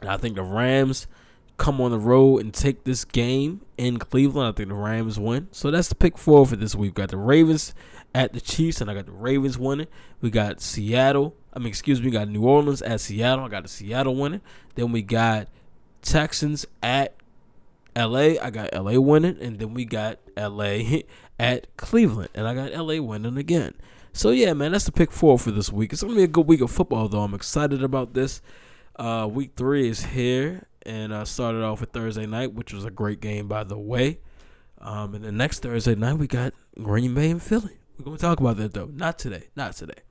And 0.00 0.08
I 0.08 0.16
think 0.16 0.36
the 0.36 0.42
Rams 0.42 1.06
come 1.56 1.80
on 1.80 1.90
the 1.90 1.98
road 1.98 2.38
and 2.38 2.54
take 2.54 2.84
this 2.84 3.04
game 3.04 3.60
in 3.76 3.98
Cleveland. 3.98 4.48
I 4.48 4.52
think 4.52 4.68
the 4.68 4.76
Rams 4.76 5.18
win. 5.18 5.48
So 5.50 5.70
that's 5.70 5.88
the 5.88 5.96
pick 5.96 6.16
four 6.16 6.46
for 6.46 6.56
this 6.56 6.74
week. 6.74 6.92
We 6.96 7.02
got 7.02 7.10
the 7.10 7.16
Ravens 7.16 7.74
at 8.14 8.32
the 8.32 8.40
Chiefs, 8.40 8.80
and 8.80 8.90
I 8.90 8.94
got 8.94 9.06
the 9.06 9.12
Ravens 9.12 9.58
winning. 9.58 9.88
We 10.20 10.30
got 10.30 10.60
Seattle. 10.60 11.34
I 11.52 11.58
mean, 11.58 11.68
excuse 11.68 12.00
me, 12.00 12.06
we 12.06 12.12
got 12.12 12.28
New 12.28 12.44
Orleans 12.44 12.80
at 12.82 13.00
Seattle. 13.00 13.44
I 13.44 13.48
got 13.48 13.64
the 13.64 13.68
Seattle 13.68 14.14
winning. 14.14 14.40
Then 14.76 14.92
we 14.92 15.02
got 15.02 15.48
Texans 16.00 16.64
at 16.82 17.14
LA. 17.96 18.36
I 18.40 18.50
got 18.50 18.72
LA 18.72 19.00
winning, 19.00 19.36
and 19.40 19.58
then 19.58 19.74
we 19.74 19.84
got 19.84 20.18
LA 20.36 21.00
at 21.38 21.76
Cleveland, 21.76 22.30
and 22.34 22.46
I 22.46 22.54
got 22.54 22.72
LA 22.72 23.02
winning 23.02 23.36
again. 23.36 23.74
So 24.12 24.30
yeah, 24.30 24.52
man, 24.52 24.72
that's 24.72 24.84
the 24.84 24.92
pick 24.92 25.12
four 25.12 25.38
for 25.38 25.50
this 25.50 25.72
week. 25.72 25.92
It's 25.92 26.02
gonna 26.02 26.14
be 26.14 26.22
a 26.22 26.28
good 26.28 26.46
week 26.46 26.60
of 26.60 26.70
football, 26.70 27.08
though. 27.08 27.22
I'm 27.22 27.34
excited 27.34 27.82
about 27.82 28.14
this. 28.14 28.40
Uh, 28.98 29.28
week 29.30 29.52
three 29.56 29.88
is 29.88 30.06
here, 30.06 30.66
and 30.84 31.14
I 31.14 31.24
started 31.24 31.62
off 31.62 31.80
with 31.80 31.90
Thursday 31.90 32.26
night, 32.26 32.52
which 32.52 32.72
was 32.72 32.84
a 32.84 32.90
great 32.90 33.20
game, 33.20 33.46
by 33.46 33.62
the 33.62 33.78
way. 33.78 34.18
Um, 34.80 35.14
and 35.14 35.24
the 35.24 35.32
next 35.32 35.62
Thursday 35.62 35.94
night 35.94 36.14
we 36.14 36.26
got 36.26 36.52
Green 36.82 37.14
Bay 37.14 37.30
and 37.30 37.42
Philly. 37.42 37.78
We're 37.98 38.04
gonna 38.04 38.18
talk 38.18 38.40
about 38.40 38.56
that 38.58 38.74
though. 38.74 38.90
Not 38.92 39.18
today. 39.18 39.48
Not 39.56 39.74
today. 39.74 40.02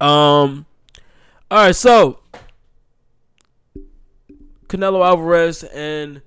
Um. 0.00 0.66
All 1.50 1.66
right, 1.66 1.74
so 1.74 2.20
Canelo 4.68 5.04
Alvarez 5.04 5.64
and 5.64 6.22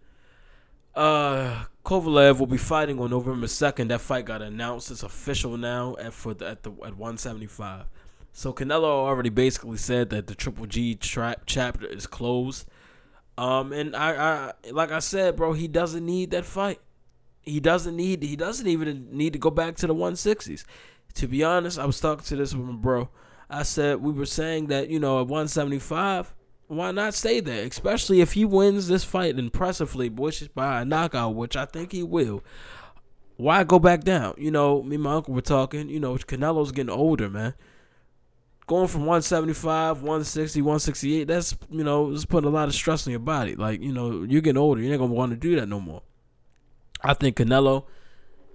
uh, 0.96 1.64
Kovalev 1.86 2.40
will 2.40 2.48
be 2.48 2.58
fighting 2.58 3.00
on 3.00 3.10
November 3.10 3.48
second. 3.48 3.90
That 3.90 4.02
fight 4.02 4.26
got 4.26 4.42
announced. 4.42 4.92
It's 4.92 5.04
official 5.04 5.58
now 5.58 5.96
at 5.98 6.14
for 6.14 6.34
the, 6.34 6.50
at 6.50 6.64
the 6.64 6.72
at 6.72 6.98
175. 6.98 7.86
So 8.34 8.52
Canelo 8.52 8.84
already 8.84 9.30
basically 9.30 9.78
said 9.78 10.10
that 10.10 10.28
the 10.28 10.36
Triple 10.36 10.66
G 10.66 10.96
trap 10.96 11.44
chapter 11.46 11.86
is 11.86 12.08
closed. 12.08 12.68
Um, 13.38 13.72
and 13.72 13.96
I, 13.96 14.12
I 14.16 14.72
like 14.72 14.92
I 14.92 15.00
said, 15.00 15.36
bro, 15.36 15.54
he 15.54 15.68
doesn't 15.68 16.06
need 16.06 16.32
that 16.32 16.44
fight. 16.44 16.80
He 17.42 17.60
doesn't 17.60 17.96
need. 17.96 18.24
He 18.24 18.36
doesn't 18.36 18.68
even 18.68 19.08
need 19.12 19.34
to 19.34 19.40
go 19.40 19.50
back 19.50 19.76
to 19.78 19.88
the 19.88 19.96
160s. 19.96 20.66
To 21.16 21.28
be 21.28 21.44
honest, 21.44 21.78
I 21.78 21.86
was 21.86 22.00
talking 22.00 22.26
to 22.26 22.36
this 22.36 22.54
my 22.54 22.74
bro. 22.74 23.10
I 23.50 23.64
said 23.64 24.02
we 24.02 24.12
were 24.12 24.26
saying 24.26 24.68
that 24.68 24.90
you 24.90 25.00
know 25.00 25.22
at 25.22 25.28
175 25.28 26.34
why 26.68 26.92
not 26.92 27.14
stay 27.14 27.40
there? 27.40 27.66
Especially 27.66 28.22
if 28.22 28.34
he 28.34 28.46
wins 28.46 28.88
this 28.88 29.04
fight 29.04 29.38
impressively, 29.38 30.10
which 30.10 30.42
is 30.42 30.48
by 30.48 30.82
a 30.82 30.86
knockout, 30.86 31.36
which 31.36 31.56
I 31.56 31.66
think 31.66 31.92
he 31.92 32.04
will. 32.04 32.44
Why 33.36 33.64
go 33.64 33.80
back 33.80 34.04
down? 34.04 34.36
You 34.38 34.52
know, 34.52 34.84
me 34.84 34.96
and 34.96 35.04
my 35.04 35.16
uncle 35.16 35.34
were 35.34 35.42
talking. 35.42 35.90
You 35.90 36.00
know, 36.00 36.16
Canelo's 36.16 36.72
getting 36.72 36.90
older, 36.90 37.30
man. 37.30 37.54
Going 38.66 38.88
from 38.88 39.02
175, 39.02 39.98
160, 39.98 40.62
168, 40.62 41.24
that's, 41.26 41.56
you 41.70 41.84
know, 41.84 42.12
it's 42.12 42.26
putting 42.26 42.48
a 42.48 42.54
lot 42.54 42.70
of 42.70 42.76
stress 42.76 43.06
on 43.06 43.12
your 43.12 43.20
body. 43.20 43.56
Like, 43.56 43.82
you 43.82 43.92
know, 43.92 44.24
you're 44.24 44.42
getting 44.42 44.58
older. 44.58 44.82
You're 44.82 44.92
not 44.92 45.00
going 45.00 45.10
to 45.10 45.16
want 45.16 45.32
to 45.32 45.38
do 45.38 45.56
that 45.60 45.68
no 45.68 45.80
more. 45.80 46.02
I 47.02 47.14
think 47.14 47.38
Canelo, 47.38 47.86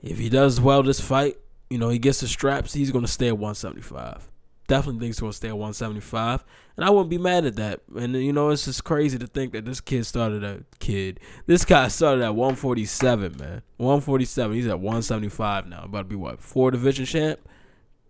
if 0.03 0.19
he 0.19 0.29
does 0.29 0.61
well 0.61 0.83
this 0.83 1.01
fight, 1.01 1.37
you 1.69 1.77
know, 1.77 1.91
he 1.91 1.99
gets 1.99 2.21
the 2.21 2.29
straps, 2.29 2.73
he's 2.73 2.91
going 2.91 3.05
to 3.05 3.11
stay 3.11 3.29
at 3.29 3.37
175 3.37 4.31
definitely 4.69 5.01
thinks 5.01 5.19
he'll 5.19 5.33
stay 5.33 5.49
at 5.49 5.57
175, 5.57 6.45
and 6.77 6.85
I 6.85 6.91
wouldn't 6.91 7.11
be 7.11 7.19
mad 7.19 7.45
at 7.47 7.57
that. 7.57 7.81
And 7.97 8.15
you 8.15 8.33
know, 8.33 8.51
it's 8.51 8.67
just 8.67 8.85
crazy 8.85 9.19
to 9.19 9.27
think 9.27 9.53
that 9.53 9.65
this 9.65 9.81
kid 9.81 10.07
started 10.07 10.45
a 10.45 10.61
kid. 10.79 11.19
This 11.47 11.65
guy 11.65 11.89
started 11.89 12.23
at 12.23 12.37
147, 12.37 13.37
man. 13.39 13.63
147. 13.79 14.55
He's 14.55 14.67
at 14.67 14.79
175 14.79 15.67
now. 15.67 15.83
About 15.85 15.99
to 15.99 16.05
be 16.05 16.15
what 16.15 16.41
four 16.41 16.71
division 16.71 17.07
champ. 17.07 17.41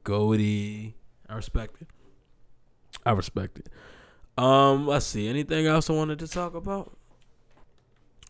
Goldie, 0.05 0.97
I 1.29 1.35
respect 1.35 1.83
it. 1.83 1.89
I 3.05 3.13
respect 3.13 3.59
it. 3.59 3.69
Um, 4.43 4.87
let's 4.87 5.07
see. 5.07 5.29
Anything 5.29 5.67
else 5.67 5.91
I 5.91 5.93
wanted 5.93 6.19
to 6.21 6.29
talk 6.29 6.55
about? 6.55 6.97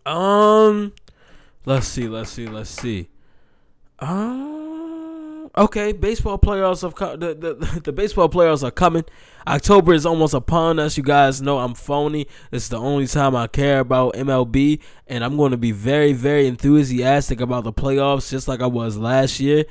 Um, 0.06 0.94
let's 1.64 1.86
see. 1.86 2.08
Let's 2.08 2.30
see. 2.30 2.46
Let's 2.46 2.70
see. 2.70 3.08
Um. 3.98 4.58
Okay, 5.56 5.92
baseball 5.92 6.38
playoffs 6.38 6.82
have 6.82 6.94
come. 6.94 7.18
The, 7.18 7.34
the, 7.34 7.80
the 7.84 7.92
baseball 7.92 8.28
playoffs 8.28 8.62
are 8.62 8.70
coming. 8.70 9.04
October 9.46 9.92
is 9.92 10.06
almost 10.06 10.34
upon 10.34 10.78
us. 10.78 10.96
You 10.96 11.02
guys 11.02 11.42
know 11.42 11.58
I'm 11.58 11.74
phony. 11.74 12.26
It's 12.52 12.68
the 12.68 12.78
only 12.78 13.06
time 13.06 13.34
I 13.34 13.48
care 13.48 13.80
about 13.80 14.14
MLB, 14.14 14.80
and 15.06 15.24
I'm 15.24 15.36
going 15.36 15.50
to 15.50 15.56
be 15.56 15.72
very, 15.72 16.12
very 16.12 16.46
enthusiastic 16.46 17.40
about 17.40 17.64
the 17.64 17.72
playoffs, 17.72 18.30
just 18.30 18.46
like 18.46 18.60
I 18.60 18.66
was 18.66 18.98
last 18.98 19.40
year. 19.40 19.64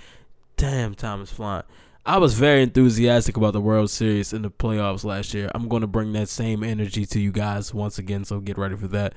Damn, 0.58 0.94
time 0.94 1.22
is 1.22 1.32
flying. 1.32 1.64
I 2.08 2.20
was 2.20 2.36
very 2.36 2.64
enthusiastic 2.64 3.36
about 3.36 3.52
the 3.52 3.60
World 3.60 3.90
Series 3.90 4.32
in 4.32 4.42
the 4.42 4.50
playoffs 4.50 5.04
last 5.04 5.34
year. 5.34 5.52
I'm 5.54 5.68
going 5.68 5.82
to 5.82 5.88
bring 5.88 6.14
that 6.14 6.30
same 6.30 6.64
energy 6.64 7.06
to 7.06 7.20
you 7.20 7.34
guys 7.34 7.74
once 7.74 8.00
again, 8.00 8.24
so 8.24 8.40
get 8.40 8.58
ready 8.58 8.78
for 8.78 8.88
that. 8.88 9.14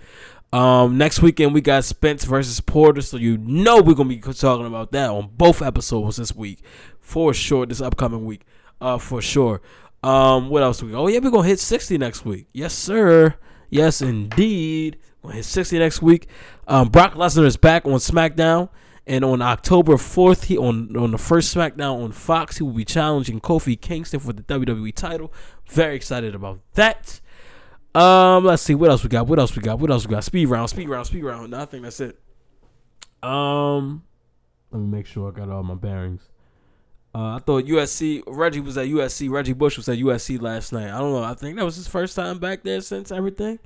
Um, 0.53 0.99
next 0.99 1.23
weekend 1.23 1.55
we 1.55 1.61
got 1.61 1.85
Spence 1.85 2.25
versus 2.25 2.61
Porter, 2.61 3.01
so 3.01 3.17
you 3.17 3.39
know 3.39 3.81
we're 3.81 3.95
gonna 3.95 4.09
be 4.09 4.19
talking 4.19 4.67
about 4.67 4.91
that 4.91 5.09
on 5.09 5.31
both 5.37 5.63
episodes 5.63 6.17
this 6.17 6.35
week, 6.35 6.65
for 6.99 7.33
sure. 7.33 7.65
This 7.65 7.81
upcoming 7.81 8.25
week, 8.25 8.45
uh, 8.81 8.99
for 8.99 9.23
sure. 9.23 9.63
Um, 10.03 10.49
what 10.49 10.65
else 10.65 10.83
we? 10.83 10.93
Oh 10.93 11.07
yeah, 11.07 11.21
we're 11.21 11.31
gonna 11.31 11.47
hit 11.47 11.61
sixty 11.61 11.97
next 11.97 12.25
week. 12.25 12.49
Yes, 12.53 12.75
sir. 12.75 13.37
Yes, 13.69 14.03
indeed. 14.03 14.99
We're 15.23 15.29
gonna 15.29 15.37
hit 15.37 15.45
sixty 15.45 15.79
next 15.79 16.03
week. 16.03 16.27
Um, 16.67 16.89
Brock 16.89 17.15
Lesnar 17.15 17.45
is 17.45 17.57
back 17.57 17.87
on 17.87 17.93
SmackDown, 17.93 18.71
and 19.07 19.25
on 19.25 19.43
October 19.43 19.97
fourth, 19.97 20.45
he 20.45 20.57
on 20.57 20.97
on 20.97 21.11
the 21.11 21.19
first 21.19 21.55
SmackDown 21.55 22.03
on 22.03 22.13
Fox, 22.13 22.59
he 22.59 22.63
will 22.63 22.73
be 22.73 22.85
challenging 22.85 23.41
Kofi 23.41 23.81
Kingston 23.81 24.21
for 24.21 24.33
the 24.33 24.43
WWE 24.43 24.95
title. 24.95 25.33
Very 25.67 25.97
excited 25.97 26.35
about 26.35 26.61
that. 26.75 27.21
Um, 27.95 28.45
let's 28.45 28.63
see 28.63 28.75
what 28.75 28.91
else 28.91 29.03
we 29.03 29.09
got. 29.09 29.27
What 29.27 29.39
else 29.39 29.57
we 29.57 29.63
got? 29.63 29.79
What 29.79 29.91
else 29.91 30.07
we 30.07 30.15
got? 30.15 30.23
Speed 30.23 30.47
round, 30.47 30.71
speed 30.71 30.89
round, 30.89 31.07
speed 31.07 31.25
round. 31.25 31.51
No, 31.51 31.61
I 31.61 31.65
think 31.65 31.83
that's 31.83 32.01
it. 32.01 32.21
Um, 33.23 34.05
let 34.71 34.81
me 34.81 34.87
make 34.87 35.07
sure 35.07 35.29
I 35.29 35.33
got 35.37 35.49
all 35.49 35.63
my 35.63 35.75
bearings. 35.75 36.31
Uh, 37.13 37.37
I 37.37 37.39
thought 37.41 37.65
USC 37.65 38.23
Reggie 38.27 38.61
was 38.61 38.79
at 38.79 38.87
USC. 38.87 39.29
Reggie 39.29 39.53
Bush 39.53 39.77
was 39.77 39.89
at 39.89 39.99
USC 39.99 40.41
last 40.41 40.73
night. 40.73 40.95
I 40.95 40.99
don't 40.99 41.13
know. 41.13 41.25
I 41.25 41.35
think 41.35 41.57
that 41.57 41.65
was 41.65 41.75
his 41.75 41.89
first 41.89 42.15
time 42.15 42.39
back 42.39 42.63
there 42.63 42.81
since 42.81 43.11
everything. 43.11 43.59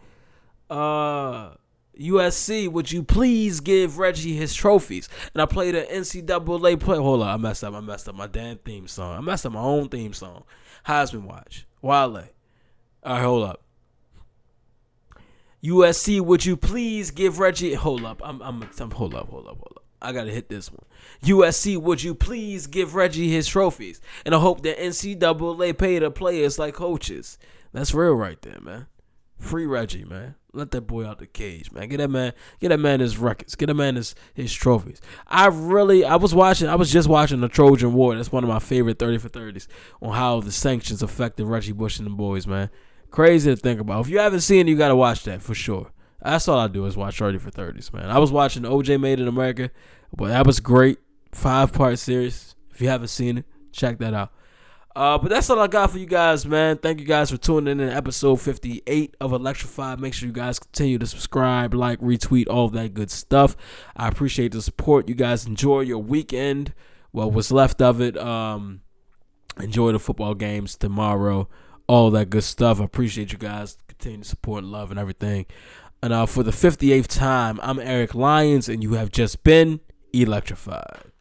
Uh, 0.70 1.50
USC, 1.98 2.68
would 2.68 2.90
you 2.90 3.02
please 3.02 3.60
give 3.60 3.98
Reggie 3.98 4.34
his 4.34 4.54
trophies? 4.54 5.08
And 5.32 5.42
I 5.42 5.46
played 5.46 5.74
an 5.74 5.86
NCAA 5.86 6.80
play. 6.80 6.98
Hold 6.98 7.22
on, 7.22 7.28
I 7.28 7.36
messed 7.36 7.64
up. 7.64 7.74
I 7.74 7.80
messed 7.80 8.08
up 8.08 8.14
my 8.14 8.26
damn 8.26 8.58
theme 8.58 8.88
song. 8.88 9.16
I 9.16 9.20
messed 9.20 9.46
up 9.46 9.52
my 9.52 9.60
own 9.60 9.88
theme 9.88 10.12
song. 10.12 10.44
Heisman 10.86 11.24
Watch. 11.24 11.66
Wale. 11.82 12.28
All 13.02 13.12
right, 13.12 13.22
hold 13.22 13.44
up. 13.44 13.62
USC, 15.62 16.20
would 16.20 16.44
you 16.44 16.56
please 16.56 17.10
give 17.10 17.38
Reggie? 17.38 17.74
Hold 17.74 18.04
up. 18.04 18.20
I'm. 18.22 18.42
I'm. 18.42 18.68
I'm 18.78 18.90
hold 18.90 19.14
up. 19.14 19.28
Hold 19.28 19.46
up. 19.46 19.56
Hold 19.56 19.72
up. 19.76 19.84
I 20.02 20.12
gotta 20.12 20.30
hit 20.30 20.50
this 20.50 20.70
one. 20.70 20.84
USC, 21.22 21.78
would 21.78 22.02
you 22.02 22.14
please 22.14 22.66
give 22.66 22.94
Reggie 22.94 23.30
his 23.30 23.48
trophies? 23.48 24.02
And 24.26 24.34
I 24.34 24.38
hope 24.38 24.62
that 24.62 24.78
NCAA 24.78 25.78
pay 25.78 25.98
the 25.98 26.10
players 26.10 26.58
like 26.58 26.74
coaches. 26.74 27.38
That's 27.72 27.94
real 27.94 28.12
right 28.12 28.40
there, 28.42 28.60
man. 28.60 28.86
Free 29.44 29.66
Reggie, 29.66 30.06
man. 30.06 30.36
Let 30.54 30.70
that 30.70 30.82
boy 30.82 31.06
out 31.06 31.18
the 31.18 31.26
cage, 31.26 31.70
man. 31.70 31.88
Get 31.88 31.98
that 31.98 32.08
man, 32.08 32.32
get 32.60 32.70
that 32.70 32.80
man 32.80 33.00
his 33.00 33.18
records. 33.18 33.54
Get 33.56 33.66
that 33.66 33.74
man 33.74 33.96
his 33.96 34.14
his 34.32 34.52
trophies. 34.52 35.02
I 35.26 35.48
really, 35.48 36.02
I 36.04 36.16
was 36.16 36.34
watching, 36.34 36.68
I 36.68 36.76
was 36.76 36.90
just 36.90 37.08
watching 37.08 37.40
the 37.40 37.48
Trojan 37.48 37.92
War. 37.92 38.16
That's 38.16 38.32
one 38.32 38.42
of 38.42 38.48
my 38.48 38.58
favorite 38.58 38.98
thirty 38.98 39.18
for 39.18 39.28
thirties 39.28 39.68
on 40.00 40.14
how 40.14 40.40
the 40.40 40.50
sanctions 40.50 41.02
affected 41.02 41.44
Reggie 41.44 41.72
Bush 41.72 41.98
and 41.98 42.06
the 42.06 42.10
boys, 42.10 42.46
man. 42.46 42.70
Crazy 43.10 43.50
to 43.50 43.56
think 43.56 43.80
about. 43.80 44.06
If 44.06 44.08
you 44.08 44.18
haven't 44.18 44.40
seen 44.40 44.66
it, 44.66 44.70
you 44.70 44.78
gotta 44.78 44.96
watch 44.96 45.24
that 45.24 45.42
for 45.42 45.54
sure. 45.54 45.92
That's 46.22 46.48
all 46.48 46.58
I 46.58 46.68
do 46.68 46.86
is 46.86 46.96
watch 46.96 47.18
thirty 47.18 47.38
for 47.38 47.50
thirties, 47.50 47.92
man. 47.92 48.08
I 48.08 48.18
was 48.18 48.32
watching 48.32 48.62
OJ 48.62 48.98
Made 48.98 49.20
in 49.20 49.28
America, 49.28 49.70
but 50.16 50.28
that 50.28 50.46
was 50.46 50.60
great. 50.60 50.98
Five 51.32 51.72
part 51.72 51.98
series. 51.98 52.54
If 52.70 52.80
you 52.80 52.88
haven't 52.88 53.08
seen 53.08 53.38
it, 53.38 53.44
check 53.72 53.98
that 53.98 54.14
out. 54.14 54.32
Uh, 54.96 55.18
but 55.18 55.28
that's 55.28 55.50
all 55.50 55.58
I 55.58 55.66
got 55.66 55.90
for 55.90 55.98
you 55.98 56.06
guys, 56.06 56.46
man. 56.46 56.78
Thank 56.78 57.00
you 57.00 57.06
guys 57.06 57.30
for 57.30 57.36
tuning 57.36 57.80
in 57.80 57.88
to 57.88 57.92
episode 57.92 58.36
58 58.40 59.16
of 59.20 59.32
Electrified. 59.32 59.98
Make 59.98 60.14
sure 60.14 60.28
you 60.28 60.32
guys 60.32 60.60
continue 60.60 60.98
to 60.98 61.06
subscribe, 61.06 61.74
like, 61.74 61.98
retweet, 61.98 62.48
all 62.48 62.68
that 62.68 62.94
good 62.94 63.10
stuff. 63.10 63.56
I 63.96 64.06
appreciate 64.06 64.52
the 64.52 64.62
support. 64.62 65.08
You 65.08 65.16
guys 65.16 65.46
enjoy 65.46 65.80
your 65.80 65.98
weekend. 65.98 66.74
Well, 67.12 67.28
what's 67.28 67.50
left 67.50 67.82
of 67.82 68.00
it. 68.00 68.16
Um, 68.16 68.82
enjoy 69.60 69.90
the 69.90 69.98
football 69.98 70.34
games 70.34 70.76
tomorrow. 70.76 71.48
All 71.88 72.10
that 72.12 72.30
good 72.30 72.44
stuff. 72.44 72.80
I 72.80 72.84
appreciate 72.84 73.32
you 73.32 73.38
guys. 73.38 73.76
Continue 73.88 74.22
to 74.22 74.28
support, 74.28 74.62
love, 74.62 74.92
and 74.92 75.00
everything. 75.00 75.46
And 76.04 76.12
uh, 76.12 76.26
for 76.26 76.44
the 76.44 76.52
58th 76.52 77.08
time, 77.08 77.58
I'm 77.64 77.80
Eric 77.80 78.14
Lyons, 78.14 78.68
and 78.68 78.80
you 78.80 78.92
have 78.94 79.10
just 79.10 79.42
been 79.42 79.80
electrified. 80.12 81.13